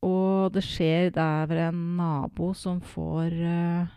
og 0.05 0.53
det 0.53 0.65
skjer 0.67 1.11
Det 1.15 1.23
er 1.23 1.47
vel 1.51 1.61
en 1.69 1.83
nabo 1.97 2.53
som 2.59 2.81
får 2.85 3.33
eh, 3.33 3.93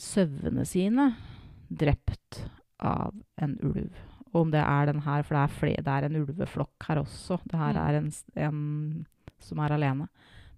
sauene 0.00 0.64
sine 0.66 1.10
drept 1.70 2.40
av 2.82 3.14
en 3.38 3.54
ulv. 3.62 3.92
Og 4.32 4.40
om 4.44 4.50
det 4.50 4.60
er 4.62 4.86
den 4.90 5.02
her, 5.04 5.22
for 5.26 5.34
det 5.36 5.42
er, 5.42 5.54
flere, 5.60 5.82
det 5.86 5.92
er 5.92 6.06
en 6.08 6.16
ulveflokk 6.22 6.86
her 6.88 7.00
også. 7.02 7.38
Det 7.46 7.58
her 7.58 7.74
Mm. 7.74 7.82
er 7.82 7.98
en, 7.98 8.10
en 8.36 9.06
som 9.38 9.58
er 9.58 9.72
alene. 9.74 10.08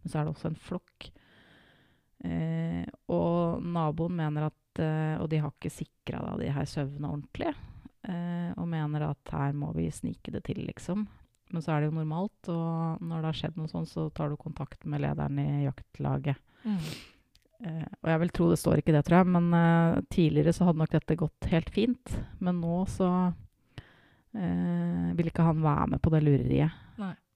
Men 0.03 0.11
så 0.11 0.19
er 0.19 0.25
det 0.25 0.35
også 0.35 0.49
en 0.51 0.57
flokk. 0.57 1.11
Eh, 2.25 2.85
og 3.09 3.63
naboen 3.63 4.15
mener 4.17 4.47
at 4.47 4.57
Og 4.81 5.27
de 5.29 5.41
har 5.43 5.53
ikke 5.53 5.73
sikra 5.73 6.23
de 6.41 6.49
her 6.53 6.69
sauene 6.69 7.11
ordentlig. 7.11 7.53
Eh, 8.03 8.51
og 8.59 8.67
mener 8.67 9.05
at 9.11 9.33
her 9.35 9.53
må 9.55 9.71
vi 9.77 9.91
snike 9.95 10.33
det 10.35 10.45
til, 10.49 10.65
liksom. 10.67 11.05
Men 11.53 11.63
så 11.63 11.75
er 11.75 11.83
det 11.83 11.91
jo 11.91 11.99
normalt, 11.99 12.49
og 12.51 13.03
når 13.05 13.21
det 13.21 13.29
har 13.29 13.39
skjedd 13.43 13.59
noe 13.61 13.71
sånt, 13.71 13.91
så 13.91 14.09
tar 14.17 14.33
du 14.33 14.39
kontakt 14.41 14.87
med 14.89 15.05
lederen 15.05 15.39
i 15.43 15.67
jaktlaget. 15.67 16.41
Mm. 16.65 16.79
Uh, 17.63 17.87
og 18.01 18.09
jeg 18.11 18.21
vil 18.23 18.33
tro 18.35 18.47
det 18.51 18.59
står 18.59 18.81
ikke 18.81 18.95
det, 18.97 19.05
tror 19.07 19.21
jeg, 19.21 19.29
men 19.37 19.53
uh, 19.55 20.01
tidligere 20.11 20.55
så 20.57 20.67
hadde 20.67 20.81
nok 20.81 20.95
dette 20.97 21.19
gått 21.21 21.51
helt 21.53 21.69
fint. 21.71 22.15
Men 22.43 22.59
nå 22.65 22.81
så 22.91 23.11
uh, 23.29 25.13
vil 25.19 25.29
ikke 25.29 25.47
han 25.47 25.61
være 25.63 25.93
med 25.93 26.03
på 26.03 26.15
det 26.17 26.25
lureriet. 26.25 26.81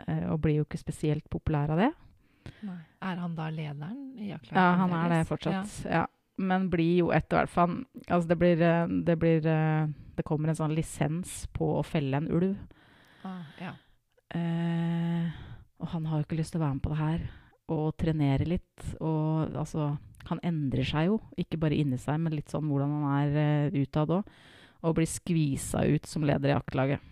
Eh, 0.06 0.26
og 0.30 0.42
blir 0.44 0.60
jo 0.60 0.66
ikke 0.66 0.80
spesielt 0.80 1.24
populær 1.32 1.72
av 1.74 1.80
det. 1.80 1.92
Nei. 2.66 2.78
Er 3.02 3.22
han 3.22 3.34
da 3.36 3.48
lederen 3.50 4.02
i 4.20 4.30
jaktlaget? 4.30 4.58
Ja, 4.60 4.74
han 4.80 4.92
er 4.94 5.12
det 5.12 5.20
fortsatt. 5.28 5.66
fortsatt. 5.66 5.92
Ja. 5.92 6.04
Men 6.36 6.68
blir 6.72 7.00
jo 7.00 7.12
etter 7.16 7.40
hvert 7.40 7.52
fall 7.52 7.78
Altså, 8.06 8.26
det 8.28 8.36
blir, 8.40 8.60
eh, 8.60 8.92
det 9.08 9.16
blir 9.20 9.46
eh, 9.48 9.88
Det 10.16 10.24
kommer 10.26 10.52
en 10.52 10.58
sånn 10.58 10.74
lisens 10.76 11.44
på 11.56 11.76
å 11.78 11.84
felle 11.84 12.20
en 12.20 12.28
ulv. 12.32 12.54
Ah, 13.26 13.42
ja. 13.60 13.72
Eh, 14.36 15.32
og 15.80 15.90
han 15.92 16.06
har 16.08 16.20
jo 16.20 16.26
ikke 16.26 16.38
lyst 16.38 16.54
til 16.54 16.60
å 16.60 16.64
være 16.64 16.76
med 16.78 16.84
på 16.84 16.92
det 16.92 17.00
her. 17.00 17.26
Og 17.72 17.96
trenere 18.00 18.46
litt. 18.48 18.86
Og 19.00 19.56
altså 19.56 19.90
Han 20.30 20.40
endrer 20.42 20.88
seg 20.88 21.10
jo. 21.10 21.18
Ikke 21.38 21.60
bare 21.60 21.76
inni 21.76 21.98
seg, 22.00 22.18
men 22.22 22.34
litt 22.34 22.50
sånn 22.50 22.66
hvordan 22.66 22.94
han 22.96 23.12
er 23.14 23.68
uh, 23.70 23.76
utad 23.76 24.10
òg. 24.16 24.30
Og 24.82 24.96
blir 24.96 25.06
skvisa 25.06 25.84
ut 25.86 26.08
som 26.08 26.24
leder 26.26 26.50
i 26.50 26.56
jaktlaget. 26.56 27.04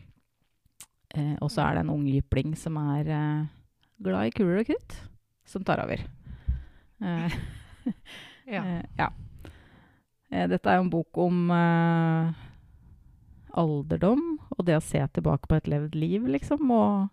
Eh, 1.15 1.35
og 1.39 1.51
så 1.53 1.63
er 1.63 1.77
det 1.77 1.85
en 1.85 1.93
ung 1.95 2.07
jypling 2.11 2.57
som 2.59 2.77
er 2.81 3.11
eh, 3.15 3.51
glad 4.03 4.29
i 4.29 4.35
kuler 4.35 4.63
og 4.65 4.71
krutt, 4.71 4.97
som 5.47 5.63
tar 5.67 5.85
over. 5.85 6.03
Eh, 7.05 7.37
ja. 8.47 8.65
Eh, 8.65 8.83
ja. 8.99 9.11
Eh, 10.31 10.47
dette 10.51 10.71
er 10.71 10.79
jo 10.81 10.85
en 10.87 10.93
bok 10.93 11.19
om 11.25 11.51
eh, 11.55 12.45
alderdom 13.55 14.23
og 14.57 14.65
det 14.67 14.77
å 14.79 14.85
se 14.85 15.01
tilbake 15.15 15.49
på 15.51 15.59
et 15.59 15.69
levd 15.71 15.95
liv, 15.99 16.27
liksom. 16.37 16.71
Og, 16.75 17.09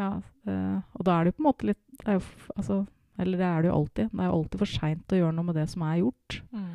ja, 0.00 0.10
eh, 0.46 0.78
og 0.94 1.04
da 1.06 1.16
er 1.16 1.24
det 1.24 1.32
jo 1.32 1.38
på 1.38 1.44
en 1.44 1.48
måte 1.50 1.70
litt 1.72 2.06
er 2.06 2.18
jo, 2.18 2.24
altså, 2.56 2.86
Eller 3.20 3.36
det 3.36 3.44
er 3.44 3.60
det 3.62 3.68
jo 3.68 3.74
alltid. 3.76 4.08
Det 4.12 4.20
er 4.22 4.28
jo 4.30 4.36
alltid 4.38 4.60
for 4.62 4.70
seint 4.70 5.12
å 5.12 5.16
gjøre 5.18 5.34
noe 5.36 5.44
med 5.44 5.56
det 5.60 5.66
som 5.68 5.82
er 5.84 5.98
gjort. 6.00 6.36
Mm. 6.56 6.68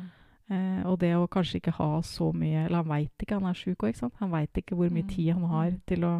Eh, 0.46 0.82
og 0.86 1.00
det 1.02 1.10
å 1.18 1.26
kanskje 1.26 1.58
ikke 1.58 1.72
ha 1.74 1.88
så 2.06 2.28
mye 2.30 2.60
Eller 2.68 2.84
han 2.84 2.86
veit 2.86 3.24
ikke, 3.24 3.40
han 3.40 3.48
er 3.50 3.58
sjuk 3.58 3.82
òg, 3.82 3.90
ikke 3.90 4.04
sant. 4.04 4.14
Han 4.20 4.30
veit 4.30 4.54
ikke 4.60 4.76
hvor 4.78 4.92
mye 4.94 5.02
Mm, 5.02 5.10
tid 5.10 5.32
han 5.34 5.48
har 5.50 5.72
til 5.90 6.04
å 6.06 6.12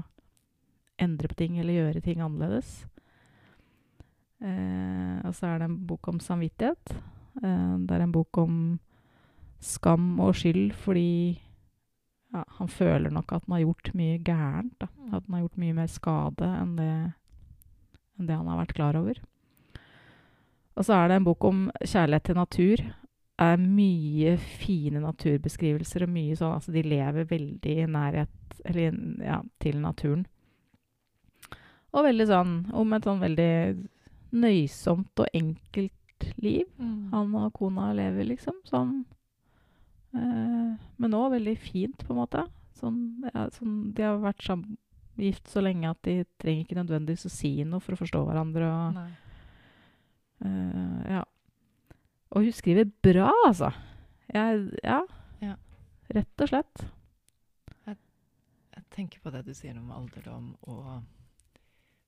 endre 0.98 1.28
på 1.28 1.36
ting 1.38 1.58
eller 1.60 1.76
gjøre 1.76 2.02
ting 2.02 2.20
annerledes. 2.24 2.86
Eh, 4.42 5.20
og 5.22 5.34
så 5.34 5.46
er 5.46 5.58
det 5.58 5.68
en 5.70 5.86
bok 5.86 6.08
om 6.08 6.18
samvittighet. 6.18 6.96
Eh, 7.42 7.74
det 7.86 7.96
er 7.96 8.04
en 8.04 8.14
bok 8.14 8.38
om 8.42 8.56
skam 9.62 10.18
og 10.20 10.36
skyld 10.36 10.74
fordi 10.76 11.38
ja, 12.34 12.42
han 12.58 12.68
føler 12.68 13.12
nok 13.12 13.32
at 13.32 13.46
han 13.46 13.56
har 13.56 13.64
gjort 13.64 13.92
mye 13.96 14.18
gærent. 14.24 14.74
Da. 14.80 14.88
Mm. 14.92 15.14
At 15.14 15.22
han 15.24 15.34
har 15.34 15.46
gjort 15.46 15.62
mye 15.62 15.78
mer 15.78 15.90
skade 15.90 16.50
enn 16.60 16.76
det, 16.78 16.92
enn 18.18 18.28
det 18.28 18.36
han 18.36 18.52
har 18.52 18.62
vært 18.62 18.76
klar 18.76 19.00
over. 19.00 19.20
Og 20.76 20.84
så 20.84 20.96
er 20.96 21.08
det 21.08 21.18
en 21.20 21.26
bok 21.26 21.44
om 21.48 21.66
kjærlighet 21.80 22.26
til 22.28 22.36
natur. 22.36 22.86
Det 23.36 23.46
er 23.52 23.60
mye 23.60 24.36
fine 24.40 25.00
naturbeskrivelser 25.00 26.06
og 26.06 26.12
mye 26.12 26.36
sånn 26.36 26.54
Altså, 26.56 26.72
de 26.72 26.82
lever 26.84 27.28
veldig 27.28 27.74
i 27.82 27.88
nærhet 27.88 28.58
eller, 28.64 28.96
ja, 29.24 29.42
til 29.60 29.80
naturen. 29.80 30.24
Og 31.96 32.04
veldig 32.04 32.26
sånn 32.28 32.54
om 32.76 32.92
et 32.92 33.08
sånn 33.08 33.22
veldig 33.22 33.52
nøysomt 34.36 35.22
og 35.22 35.36
enkelt 35.36 35.94
liv. 36.42 36.66
Mm. 36.78 37.12
Han 37.12 37.34
og 37.38 37.52
kona 37.56 37.90
lever 37.96 38.28
liksom 38.30 38.58
sånn 38.68 38.98
eh, 40.16 40.72
Men 40.96 41.16
òg 41.16 41.34
veldig 41.36 41.56
fint, 41.60 42.04
på 42.04 42.14
en 42.14 42.20
måte. 42.22 42.46
Sånn, 42.76 42.98
ja, 43.32 43.46
sånn, 43.56 43.78
de 43.96 44.04
har 44.04 44.18
vært 44.20 44.44
sammen, 44.44 44.76
gift 45.16 45.48
så 45.48 45.62
lenge 45.64 45.88
at 45.88 46.00
de 46.04 46.18
trenger 46.40 46.66
ikke 46.66 46.76
nødvendigvis 46.76 47.28
å 47.28 47.32
si 47.32 47.52
noe 47.64 47.80
for 47.80 47.96
å 47.96 48.00
forstå 48.00 48.20
hverandre. 48.26 48.68
Og, 48.68 48.98
eh, 50.44 51.14
ja. 51.16 51.22
og 52.32 52.48
hun 52.48 52.56
skriver 52.56 52.90
bra, 53.04 53.30
altså. 53.46 53.72
Jeg, 54.32 54.66
ja. 54.84 55.00
Ja. 55.40 55.56
Rett 56.12 56.44
og 56.44 56.52
slett. 56.52 56.86
Jeg 57.86 58.84
tenker 58.92 59.20
på 59.20 59.32
det 59.32 59.42
du 59.44 59.52
sier 59.56 59.76
om 59.76 59.92
alderdom 59.92 60.52
og 60.72 61.04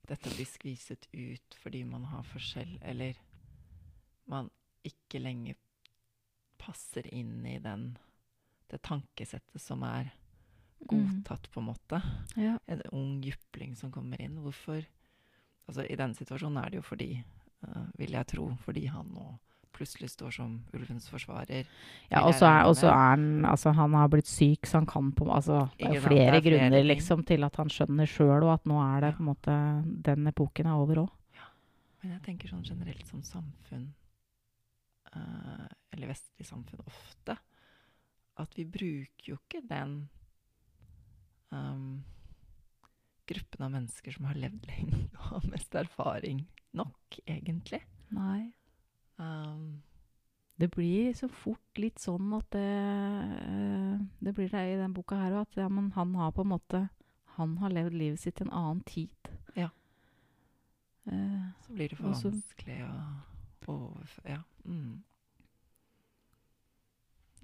dette 0.09 0.31
å 0.31 0.37
bli 0.37 0.44
skviset 0.49 1.09
ut 1.12 1.57
fordi 1.61 1.83
man 1.85 2.07
har 2.09 2.25
forskjell, 2.29 2.79
eller 2.88 3.16
man 4.29 4.51
ikke 4.87 5.21
lenger 5.23 5.57
passer 6.59 7.07
inn 7.14 7.47
i 7.47 7.59
den, 7.62 7.91
det 8.69 8.83
tankesettet 8.85 9.62
som 9.62 9.83
er 9.87 10.12
godtatt, 10.88 11.49
på 11.51 11.61
en 11.61 11.69
måte. 11.71 12.01
Ja. 12.37 12.59
En 12.67 12.83
ung 12.93 13.19
jypling 13.25 13.75
som 13.77 13.93
kommer 13.95 14.21
inn. 14.23 14.38
Hvorfor 14.45 14.85
Altså, 15.69 15.83
I 15.85 15.99
denne 16.01 16.17
situasjonen 16.17 16.62
er 16.62 16.71
det 16.73 16.79
jo 16.79 16.85
fordi, 16.87 17.11
uh, 17.67 17.88
vil 18.01 18.14
jeg 18.17 18.25
tro, 18.31 18.47
fordi 18.64 18.87
han 18.88 19.11
nå 19.12 19.27
plutselig 19.77 20.09
står 20.14 20.33
som 20.33 20.55
ulvens 20.73 21.11
forsvarer. 21.12 21.69
Ja, 22.09 22.23
og 22.25 22.33
så 22.35 22.49
er, 22.49 22.97
han 22.97 23.45
Altså, 23.45 23.75
han 23.77 23.93
har 23.95 24.09
blitt 24.09 24.31
syk, 24.31 24.64
så 24.67 24.81
han 24.81 24.88
kan 24.88 25.12
på 25.12 25.29
Altså, 25.29 25.67
det 25.77 25.91
er 25.91 25.99
jo 25.99 26.01
flere, 26.07 26.09
det 26.09 26.25
er 26.25 26.41
flere 26.41 26.45
grunner 26.47 26.88
liksom 26.88 27.25
til 27.29 27.45
at 27.45 27.61
han 27.61 27.69
skjønner 27.69 28.09
sjøl, 28.09 28.47
og 28.49 28.55
at 28.57 28.64
nå 28.64 28.81
er 28.81 29.01
det 29.05 29.12
Ja. 29.12 29.17
på 29.19 29.23
en 29.23 29.29
måte 29.29 29.59
Den 30.09 30.27
epoken 30.33 30.67
er 30.67 30.73
over 30.81 31.05
òg. 31.05 31.11
Men 32.03 32.12
jeg 32.12 32.23
tenker 32.23 32.49
sånn 32.49 32.64
generelt 32.64 33.07
som 33.07 33.23
samfunn, 33.23 33.88
eller 35.12 36.11
vestlig 36.12 36.47
samfunn 36.47 36.85
ofte, 36.87 37.38
at 38.38 38.55
vi 38.55 38.64
bruker 38.68 39.33
jo 39.33 39.38
ikke 39.40 39.64
den 39.66 39.97
um, 41.51 42.05
gruppen 43.29 43.66
av 43.66 43.75
mennesker 43.75 44.14
som 44.14 44.29
har 44.29 44.38
levd 44.38 44.68
lenge 44.71 45.03
og 45.18 45.25
har 45.33 45.51
mest 45.53 45.75
erfaring 45.79 46.47
nok, 46.77 47.21
egentlig. 47.27 47.83
Nei. 48.14 48.51
Um, 49.18 49.83
Det 50.59 50.71
blir 50.75 51.12
så 51.14 51.29
fort 51.31 51.79
litt 51.79 52.01
sånn 52.03 52.33
at 52.35 52.47
det 52.55 52.62
eh, 52.62 53.99
Det 54.23 54.33
blir 54.35 54.49
det 54.51 54.62
i 54.73 54.79
den 54.79 54.94
boka 54.94 55.18
her 55.18 55.37
òg, 55.37 55.47
at 55.47 55.59
ja, 55.62 55.68
men 55.71 55.92
han 55.94 56.14
har 56.18 56.33
på 56.35 56.42
en 56.42 56.53
måte 56.53 56.81
Han 57.38 57.57
har 57.59 57.71
levd 57.75 57.94
livet 57.94 58.21
sitt 58.23 58.40
i 58.40 58.44
en 58.47 58.51
annen 58.51 58.81
tid. 58.87 59.31
Ja. 59.55 59.68
Uh, 61.07 61.51
så 61.62 61.75
blir 61.75 61.88
det 61.88 61.99
for 61.99 62.11
vanskelig 62.11 62.81
å 62.85 62.94
overføre 63.69 64.39
Ja. 64.39 64.43
Mm. 64.65 65.03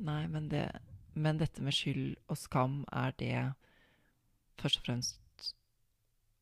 Nei, 0.04 0.24
men, 0.26 0.48
det, 0.50 0.64
men 1.14 1.38
dette 1.38 1.62
med 1.62 1.74
skyld 1.74 2.16
og 2.26 2.38
skam, 2.38 2.80
er 2.90 3.12
det 3.20 3.36
først 4.58 4.80
og 4.80 4.88
fremst 4.88 5.20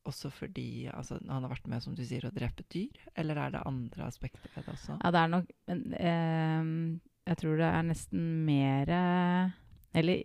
også 0.09 0.31
fordi 0.33 0.89
altså, 0.91 1.19
han 1.21 1.45
har 1.45 1.51
vært 1.51 1.67
med 1.71 1.83
som 1.83 1.93
du 1.95 2.01
sier, 2.03 2.25
å 2.27 2.33
drepe 2.33 2.65
dyr? 2.73 2.97
Eller 3.15 3.39
er 3.39 3.53
det 3.53 3.61
andre 3.69 4.07
aspekter 4.09 4.49
ved 4.55 4.65
det 4.65 4.73
også? 4.73 4.97
ja, 4.97 5.11
det 5.13 5.21
er 5.21 5.31
nok 5.31 5.53
men, 5.69 5.83
eh, 5.93 6.73
Jeg 7.29 7.39
tror 7.39 7.61
det 7.61 7.69
er 7.69 7.85
nesten 7.87 8.25
mer 8.43 8.91
Eller 9.93 10.23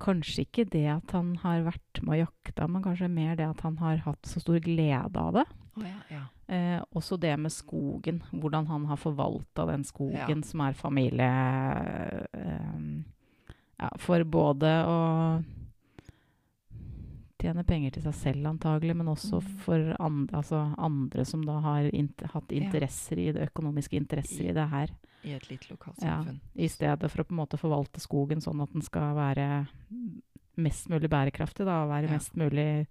Kanskje 0.00 0.46
ikke 0.46 0.64
det 0.72 0.86
at 0.96 1.12
han 1.14 1.34
har 1.42 1.64
vært 1.66 2.02
med 2.02 2.16
og 2.16 2.22
jakta, 2.24 2.68
men 2.68 2.84
kanskje 2.84 3.10
mer 3.12 3.36
det 3.38 3.46
at 3.46 3.60
han 3.66 3.76
har 3.82 4.02
hatt 4.06 4.26
så 4.26 4.40
stor 4.42 4.58
glede 4.64 5.20
av 5.20 5.36
det. 5.36 5.46
Oh, 5.76 5.84
ja, 5.86 6.00
ja. 6.12 6.22
Eh, 6.52 6.80
også 6.92 7.16
det 7.16 7.32
med 7.40 7.52
skogen. 7.52 8.22
Hvordan 8.32 8.66
han 8.66 8.86
har 8.90 8.96
forvalta 9.00 9.66
den 9.70 9.84
skogen 9.84 10.42
Ja. 10.42 10.42
som 10.42 10.60
er 10.60 10.72
familie 10.72 11.30
eh, 12.34 13.02
ja, 13.78 13.88
For 13.98 14.24
både 14.24 14.72
å 14.84 14.98
tjene 17.42 17.64
penger 17.66 17.96
til 17.96 18.04
seg 18.06 18.14
selv 18.14 18.50
antagelig, 18.52 18.94
men 18.96 19.10
også 19.10 19.40
mm. 19.40 19.54
for 19.64 19.94
andre, 19.98 20.36
altså 20.42 20.60
andre 20.78 21.24
som 21.26 21.42
da 21.46 21.58
har 21.64 21.88
int 21.90 22.22
hatt 22.34 22.52
interesser 22.54 23.18
i 23.18 23.32
det, 23.34 23.48
økonomiske 23.50 23.98
interesser 23.98 24.50
i 24.50 24.54
det 24.54 24.68
her. 24.70 24.92
I 25.24 25.34
et 25.36 25.48
lite 25.50 25.70
lokalsamfunn. 25.70 26.40
I 26.54 26.68
stedet 26.68 27.10
for 27.10 27.22
å 27.22 27.26
på 27.28 27.34
en 27.34 27.40
måte 27.42 27.60
forvalte 27.60 28.02
skogen 28.02 28.40
sånn 28.42 28.62
at 28.64 28.72
den 28.74 28.82
skal 28.82 29.14
være 29.14 29.66
mest 30.60 30.88
mulig 30.92 31.08
bærekraftig, 31.10 31.64
da, 31.66 31.86
være 31.86 32.08
Ja. 32.08 32.16
mest 32.16 32.36
mulig 32.36 32.86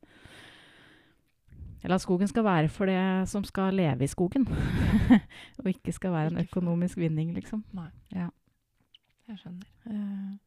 Eller 1.83 1.95
at 1.95 2.01
skogen 2.01 2.27
skal 2.29 2.43
være 2.43 2.69
for 2.69 2.85
det 2.85 3.27
som 3.27 3.43
skal 3.43 3.73
leve 3.73 4.03
i 4.03 4.07
skogen. 4.07 4.45
og 5.59 5.65
ikke 5.65 5.91
skal 5.91 6.11
være 6.11 6.27
en 6.31 6.37
økonomisk 6.45 6.97
vinning, 6.97 7.33
liksom. 7.33 7.63
Nei, 7.73 7.89
Jeg 8.13 9.37
skjønner. 9.39 9.65
Uh, 9.87 10.37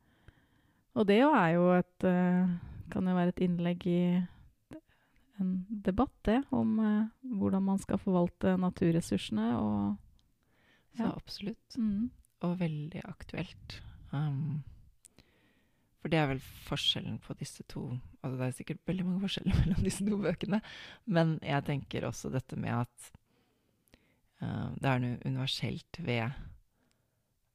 og 0.94 1.08
det 1.08 1.18
jo 1.20 1.32
er 1.34 1.48
jo 1.56 1.72
et 1.74 2.04
uh, 2.06 2.54
Kan 2.90 3.08
jo 3.08 3.14
være 3.16 3.28
et 3.28 3.40
innlegg 3.48 3.86
i 3.86 4.22
en 5.40 5.66
debatt, 5.84 6.14
det, 6.24 6.44
om 6.52 6.78
uh, 6.78 7.08
hvordan 7.34 7.62
man 7.62 7.78
skal 7.78 7.98
forvalte 7.98 8.56
naturressursene 8.56 9.56
og 9.58 9.96
Så 10.96 11.02
Ja. 11.02 11.12
absolutt. 11.16 11.76
mm, 11.76 12.10
Og 12.42 12.58
veldig 12.60 13.00
aktuelt. 13.04 13.80
Um, 14.12 14.62
for 16.00 16.08
det 16.12 16.18
er 16.20 16.26
vel 16.28 16.40
forskjellen 16.68 17.18
på 17.24 17.34
disse 17.40 17.64
to 17.66 17.98
Altså 18.22 18.36
det 18.38 18.46
er 18.46 18.52
sikkert 18.58 18.86
veldig 18.86 19.04
mange 19.06 19.20
forskjeller 19.24 19.54
mellom 19.60 19.82
disse 19.84 20.04
to 20.06 20.16
bøkene, 20.16 20.60
men 21.06 21.38
jeg 21.42 21.64
tenker 21.64 22.06
også 22.08 22.30
dette 22.32 22.56
med 22.56 22.72
at 22.84 23.10
uh, 24.42 24.70
det 24.80 24.88
er 24.88 24.98
noe 25.02 25.18
universelt 25.28 25.98
ved, 26.00 26.30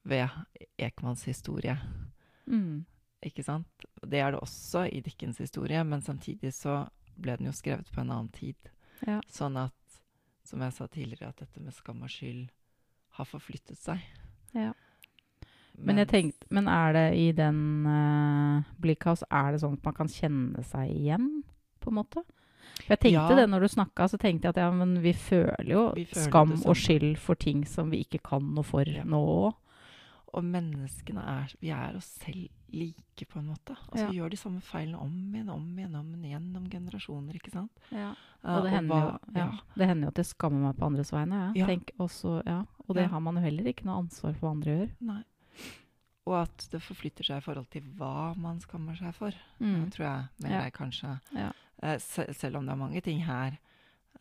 ved 0.05 0.29
Ekmans 0.77 1.23
historie. 1.25 1.77
mm, 2.45 2.85
Ikke 3.25 3.43
sant? 3.43 3.67
Det 4.05 4.19
er 4.21 4.31
det 4.31 4.39
også 4.41 4.85
i 4.93 5.01
Dickens 5.01 5.37
historie, 5.41 5.83
men 5.83 6.01
samtidig 6.01 6.53
så 6.53 6.87
ble 7.17 7.35
den 7.37 7.49
jo 7.49 7.51
skrevet 7.51 7.89
på 7.91 8.01
en 8.01 8.11
annen 8.11 8.29
tid. 8.31 8.55
Ja. 9.07 9.19
Sånn 9.27 9.57
at, 9.57 9.73
som 10.43 10.61
jeg 10.61 10.73
sa 10.73 10.87
tidligere, 10.87 11.29
at 11.33 11.37
dette 11.43 11.59
med 11.59 11.73
skam 11.73 12.01
og 12.05 12.09
skyld 12.13 12.47
har 13.19 13.29
forflyttet 13.29 13.77
seg. 13.79 14.01
Ja. 14.57 14.71
Men 15.79 15.95
jeg 16.01 16.09
tenkte, 16.11 16.47
men 16.51 16.67
er 16.67 16.91
det 16.97 17.05
i 17.15 17.27
den 17.31 17.59
uh, 17.87 18.65
Blikkhaus 18.83 19.21
Er 19.31 19.53
det 19.53 19.61
sånn 19.61 19.77
at 19.77 19.85
man 19.87 19.95
kan 19.95 20.09
kjenne 20.11 20.63
seg 20.67 20.89
igjen, 20.91 21.29
på 21.79 21.93
en 21.93 21.99
måte? 22.01 22.23
For 22.83 22.91
jeg 22.95 22.99
tenkte 23.05 23.29
Ja. 23.29 23.35
det 23.37 23.45
når 23.49 23.63
du 23.63 23.67
snakka, 23.71 24.07
så 24.11 24.17
tenkte 24.19 24.47
jeg 24.49 24.55
at 24.57 24.59
ja, 24.63 24.71
men 24.75 24.97
vi 25.03 25.13
føler 25.15 25.69
jo 25.71 25.85
Vi 25.95 26.03
føler 26.09 26.25
skam 26.27 26.51
og 26.65 26.75
skyld 26.75 27.17
for 27.17 27.35
ting 27.39 27.63
som 27.67 27.89
vi 27.91 28.03
ikke 28.03 28.19
kan 28.23 28.43
noe 28.55 28.63
for 28.67 28.83
Ja. 28.83 29.03
nå 29.07 29.19
òg. 29.23 29.53
Og 30.33 30.43
menneskene 30.45 31.23
er 31.25 31.53
Vi 31.61 31.69
er 31.73 31.95
oss 31.97 32.05
selv 32.25 32.49
like, 32.71 33.25
på 33.25 33.39
en 33.39 33.47
måte. 33.47 33.73
Altså, 33.87 34.03
Ja. 34.03 34.09
Vi 34.11 34.17
gjør 34.19 34.29
de 34.29 34.37
samme 34.37 34.61
feilene 34.61 34.99
om 35.01 35.33
igjen, 35.33 35.49
om 35.49 35.63
igjen, 35.77 35.95
om 35.95 36.11
igjen, 36.13 36.53
gjennom 36.53 36.69
generasjoner, 36.69 37.33
ikke 37.39 37.51
sant? 37.51 37.71
Ja. 37.91 38.11
Uh, 38.43 38.57
Og 38.57 38.63
det 38.63 38.71
hender, 38.71 38.95
hva- 38.95 39.19
jo, 39.25 39.33
ja, 39.39 39.49
det 39.75 39.87
hender 39.87 40.03
jo 40.05 40.07
at 40.09 40.15
jeg 40.21 40.25
skammer 40.25 40.61
meg 40.67 40.75
på 40.77 40.85
andres 40.85 41.11
vegne. 41.11 41.39
Ja. 41.39 41.51
Ja. 41.55 41.65
Tenk 41.71 41.91
også, 41.99 42.43
ja. 42.45 42.65
Og 42.89 42.95
det 42.97 43.07
har 43.11 43.21
man 43.21 43.37
jo 43.37 43.43
heller 43.43 43.69
ikke 43.69 43.85
noe 43.85 44.01
ansvar 44.03 44.33
for 44.33 44.47
hva 44.47 44.51
andre 44.55 44.75
gjør. 44.75 44.91
Nei. 45.05 45.21
Og 46.29 46.35
at 46.43 46.67
det 46.73 46.81
forflytter 46.83 47.25
seg 47.25 47.39
i 47.41 47.45
forhold 47.45 47.69
til 47.73 47.85
hva 47.97 48.33
man 48.37 48.59
skammer 48.61 48.97
seg 48.99 49.13
for. 49.17 49.33
Mm. 49.61 49.89
Tror 49.93 50.05
jeg 50.05 50.45
mer 50.45 50.55
Ja. 50.65 50.69
kanskje 50.69 51.19
Ja. 51.33 51.51
Sel 51.99 52.33
Selv 52.35 52.57
om 52.57 52.65
det 52.65 52.73
er 52.73 52.81
mange 52.81 53.01
ting 53.01 53.21
her 53.23 53.57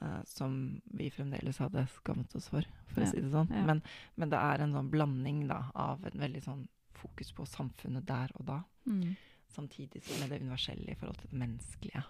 uh, 0.01 0.23
som 0.25 0.81
vi 0.95 1.11
fremdeles 1.11 1.59
hadde 1.59 1.87
skammet 1.89 2.35
oss 2.37 2.49
for, 2.49 2.63
for 2.87 3.01
Ja. 3.03 3.07
å 3.07 3.11
si 3.11 3.21
det 3.21 3.33
sånn. 3.33 3.49
Men, 3.67 3.83
men 4.17 4.31
det 4.31 4.39
er 4.39 4.61
en 4.63 4.73
sånn 4.73 4.91
blanding 4.91 5.49
da, 5.49 5.71
av 5.75 6.05
en 6.07 6.21
veldig 6.21 6.43
sånn 6.45 6.69
fokus 6.95 7.33
på 7.33 7.47
samfunnet 7.47 8.07
der 8.07 8.31
og 8.37 8.47
da. 8.47 8.63
Mm. 8.87 9.17
Samtidig 9.49 10.03
som 10.05 10.21
med 10.21 10.31
det 10.31 10.41
universelle 10.43 10.91
i 10.93 10.95
forhold 10.95 11.19
til 11.19 11.31
det 11.31 11.39
menneskelige. 11.41 12.05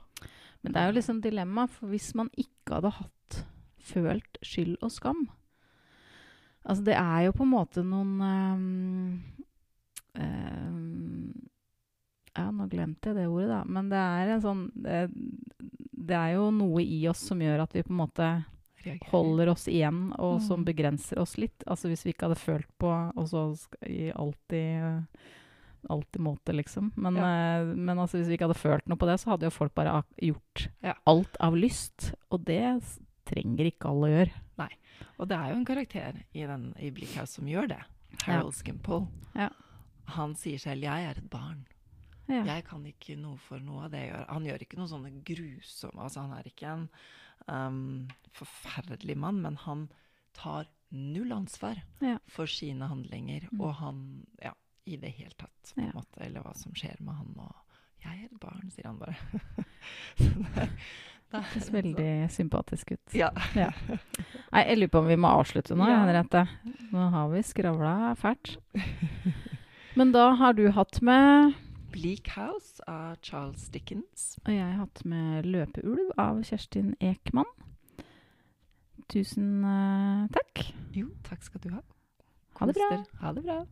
Men 0.62 0.72
det 0.72 0.80
er 0.82 0.86
jo 0.90 0.96
liksom 0.98 1.20
dilemma, 1.22 1.66
for 1.68 1.88
hvis 1.88 2.14
man 2.14 2.28
ikke 2.36 2.74
hadde 2.74 2.90
hatt 2.90 3.44
følt 3.78 4.38
skyld 4.42 4.76
og 4.82 4.90
skam 4.92 5.28
Altså, 6.68 6.84
det 6.84 6.94
er 7.00 7.22
jo 7.26 7.32
på 7.32 7.42
en 7.46 7.52
måte 7.54 7.82
noen 7.82 8.20
um, 8.20 9.22
um, 10.18 11.32
Ja, 12.36 12.50
nå 12.54 12.68
glemte 12.70 13.10
jeg 13.10 13.16
det 13.18 13.26
ordet, 13.26 13.48
da. 13.50 13.62
Men 13.66 13.88
det 13.90 13.98
er 13.98 14.34
en 14.36 14.42
sånn 14.44 14.60
det, 14.78 15.00
det 16.08 16.14
er 16.14 16.36
jo 16.36 16.50
noe 16.54 16.84
i 16.84 17.00
oss 17.10 17.24
som 17.30 17.40
gjør 17.42 17.64
at 17.64 17.72
vi 17.74 17.82
på 17.86 17.90
en 17.94 18.02
måte 18.04 18.28
holder 19.10 19.50
oss 19.52 19.66
igjen, 19.68 20.12
og 20.22 20.38
som 20.40 20.60
Mm. 20.62 20.68
begrenser 20.70 21.18
oss 21.20 21.34
litt. 21.36 21.64
Altså 21.66 21.88
hvis 21.90 22.04
vi 22.06 22.12
ikke 22.14 22.28
hadde 22.28 22.38
følt 22.40 22.70
på 22.78 22.88
og 23.16 23.26
så 23.28 23.42
i 23.84 24.10
alltid 24.14 25.04
alltid 25.88 26.20
måte, 26.22 26.52
liksom. 26.52 26.92
Men, 26.96 27.16
eh, 27.16 27.74
men 27.76 27.98
altså, 27.98 28.18
hvis 28.18 28.28
vi 28.28 28.36
ikke 28.36 28.48
hadde 28.48 28.58
følt 28.60 28.86
noe 28.90 28.98
på 28.98 29.06
det, 29.06 29.18
så 29.20 29.30
hadde 29.30 29.46
jo 29.46 29.50
folk 29.54 29.74
bare 29.74 30.02
gjort 30.20 30.68
Ja. 30.82 30.94
alt 31.06 31.36
av 31.40 31.54
lyst. 31.54 32.14
Og 32.30 32.44
det 32.44 32.82
trenger 33.26 33.66
ikke 33.70 33.88
alle 33.88 34.06
å 34.08 34.14
gjøre. 34.14 34.32
Og 35.18 35.28
det 35.28 35.36
er 35.38 35.48
jo 35.52 35.56
en 35.56 35.64
karakter 35.68 36.22
i, 36.32 36.44
den, 36.46 36.74
i 36.78 36.90
Blikkhaus 36.90 37.30
som 37.38 37.46
gjør 37.46 37.68
det. 37.68 37.80
Harold 38.24 38.54
Skimpole. 38.54 39.08
Ja. 39.34 39.48
Han 40.16 40.34
sier 40.34 40.58
selv 40.58 40.82
'jeg 40.82 41.04
er 41.04 41.18
et 41.18 41.30
barn'. 41.30 41.66
Ja. 42.28 42.42
Jeg 42.44 42.64
kan 42.64 42.84
ikke 42.86 43.16
noe 43.16 43.36
for 43.38 43.58
noe 43.58 43.84
av 43.84 43.90
det 43.90 44.00
jeg 44.00 44.12
gjør. 44.12 44.28
Han 44.28 44.44
gjør 44.44 44.58
ikke 44.62 44.76
noe 44.78 44.88
sånne 44.88 45.24
grusomme 45.24 46.00
Altså, 46.02 46.20
han 46.20 46.32
er 46.38 46.42
ikke 46.44 46.66
en 46.72 46.88
um, 47.48 48.08
forferdelig 48.32 49.16
mann, 49.16 49.40
men 49.42 49.56
han 49.56 49.88
tar 50.34 50.66
null 50.90 51.32
ansvar 51.32 51.82
Ja. 52.00 52.18
for 52.26 52.46
sine 52.46 52.86
handlinger, 52.88 53.48
Mm. 53.52 53.60
og 53.60 53.74
han 53.74 54.26
Ja, 54.42 54.52
i 54.86 54.96
det 54.96 55.10
hele 55.12 55.34
tatt, 55.38 55.72
på 55.74 55.78
en 55.80 55.86
Ja. 55.86 55.92
måte. 55.92 56.20
Eller 56.20 56.42
hva 56.42 56.54
som 56.56 56.72
skjer 56.72 57.00
med 57.00 57.14
han 57.14 57.34
og 57.38 57.54
'Jeg 58.04 58.20
er 58.20 58.24
et 58.26 58.40
barn', 58.40 58.70
sier 58.70 58.86
han 58.86 58.98
bare. 58.98 59.16
Det 60.18 60.56
er- 60.56 60.78
det 61.32 61.42
Høres 61.52 61.70
veldig 61.72 62.10
sympatisk 62.32 62.92
ut. 62.96 63.14
Ja. 63.16 63.30
Nei, 63.54 64.62
jeg 64.64 64.78
lurer 64.78 64.92
på 64.94 65.02
om 65.02 65.08
vi 65.10 65.18
må 65.20 65.32
avslutte 65.40 65.76
nå, 65.76 65.88
Ja. 65.90 66.00
Henriette. 66.04 66.46
Nå 66.92 67.08
har 67.12 67.28
vi 67.32 67.42
skravla 67.44 67.94
fælt. 68.16 68.56
Men 69.98 70.12
da 70.14 70.30
har 70.40 70.54
du 70.56 70.70
hatt 70.72 71.02
med 71.02 71.56
Bleak 71.92 72.28
House 72.36 72.82
av 72.88 73.16
Charles 73.22 73.68
Dickens. 73.74 74.38
Og 74.46 74.52
jeg 74.54 74.64
har 74.64 74.76
hatt 74.84 75.04
med 75.04 75.44
'Løpeulv' 75.44 76.12
av 76.18 76.42
Kjerstin 76.44 76.94
Ekman. 77.00 77.48
Tusen 79.08 79.64
uh, 79.64 80.28
takk. 80.32 80.68
Jo, 80.92 81.08
takk 81.24 81.42
skal 81.42 81.60
du 81.64 81.70
ha. 81.72 81.80
Ha 82.60 82.66
det 82.68 82.76
bra. 82.76 83.04
Ha 83.22 83.32
det 83.32 83.44
bra. 83.46 83.62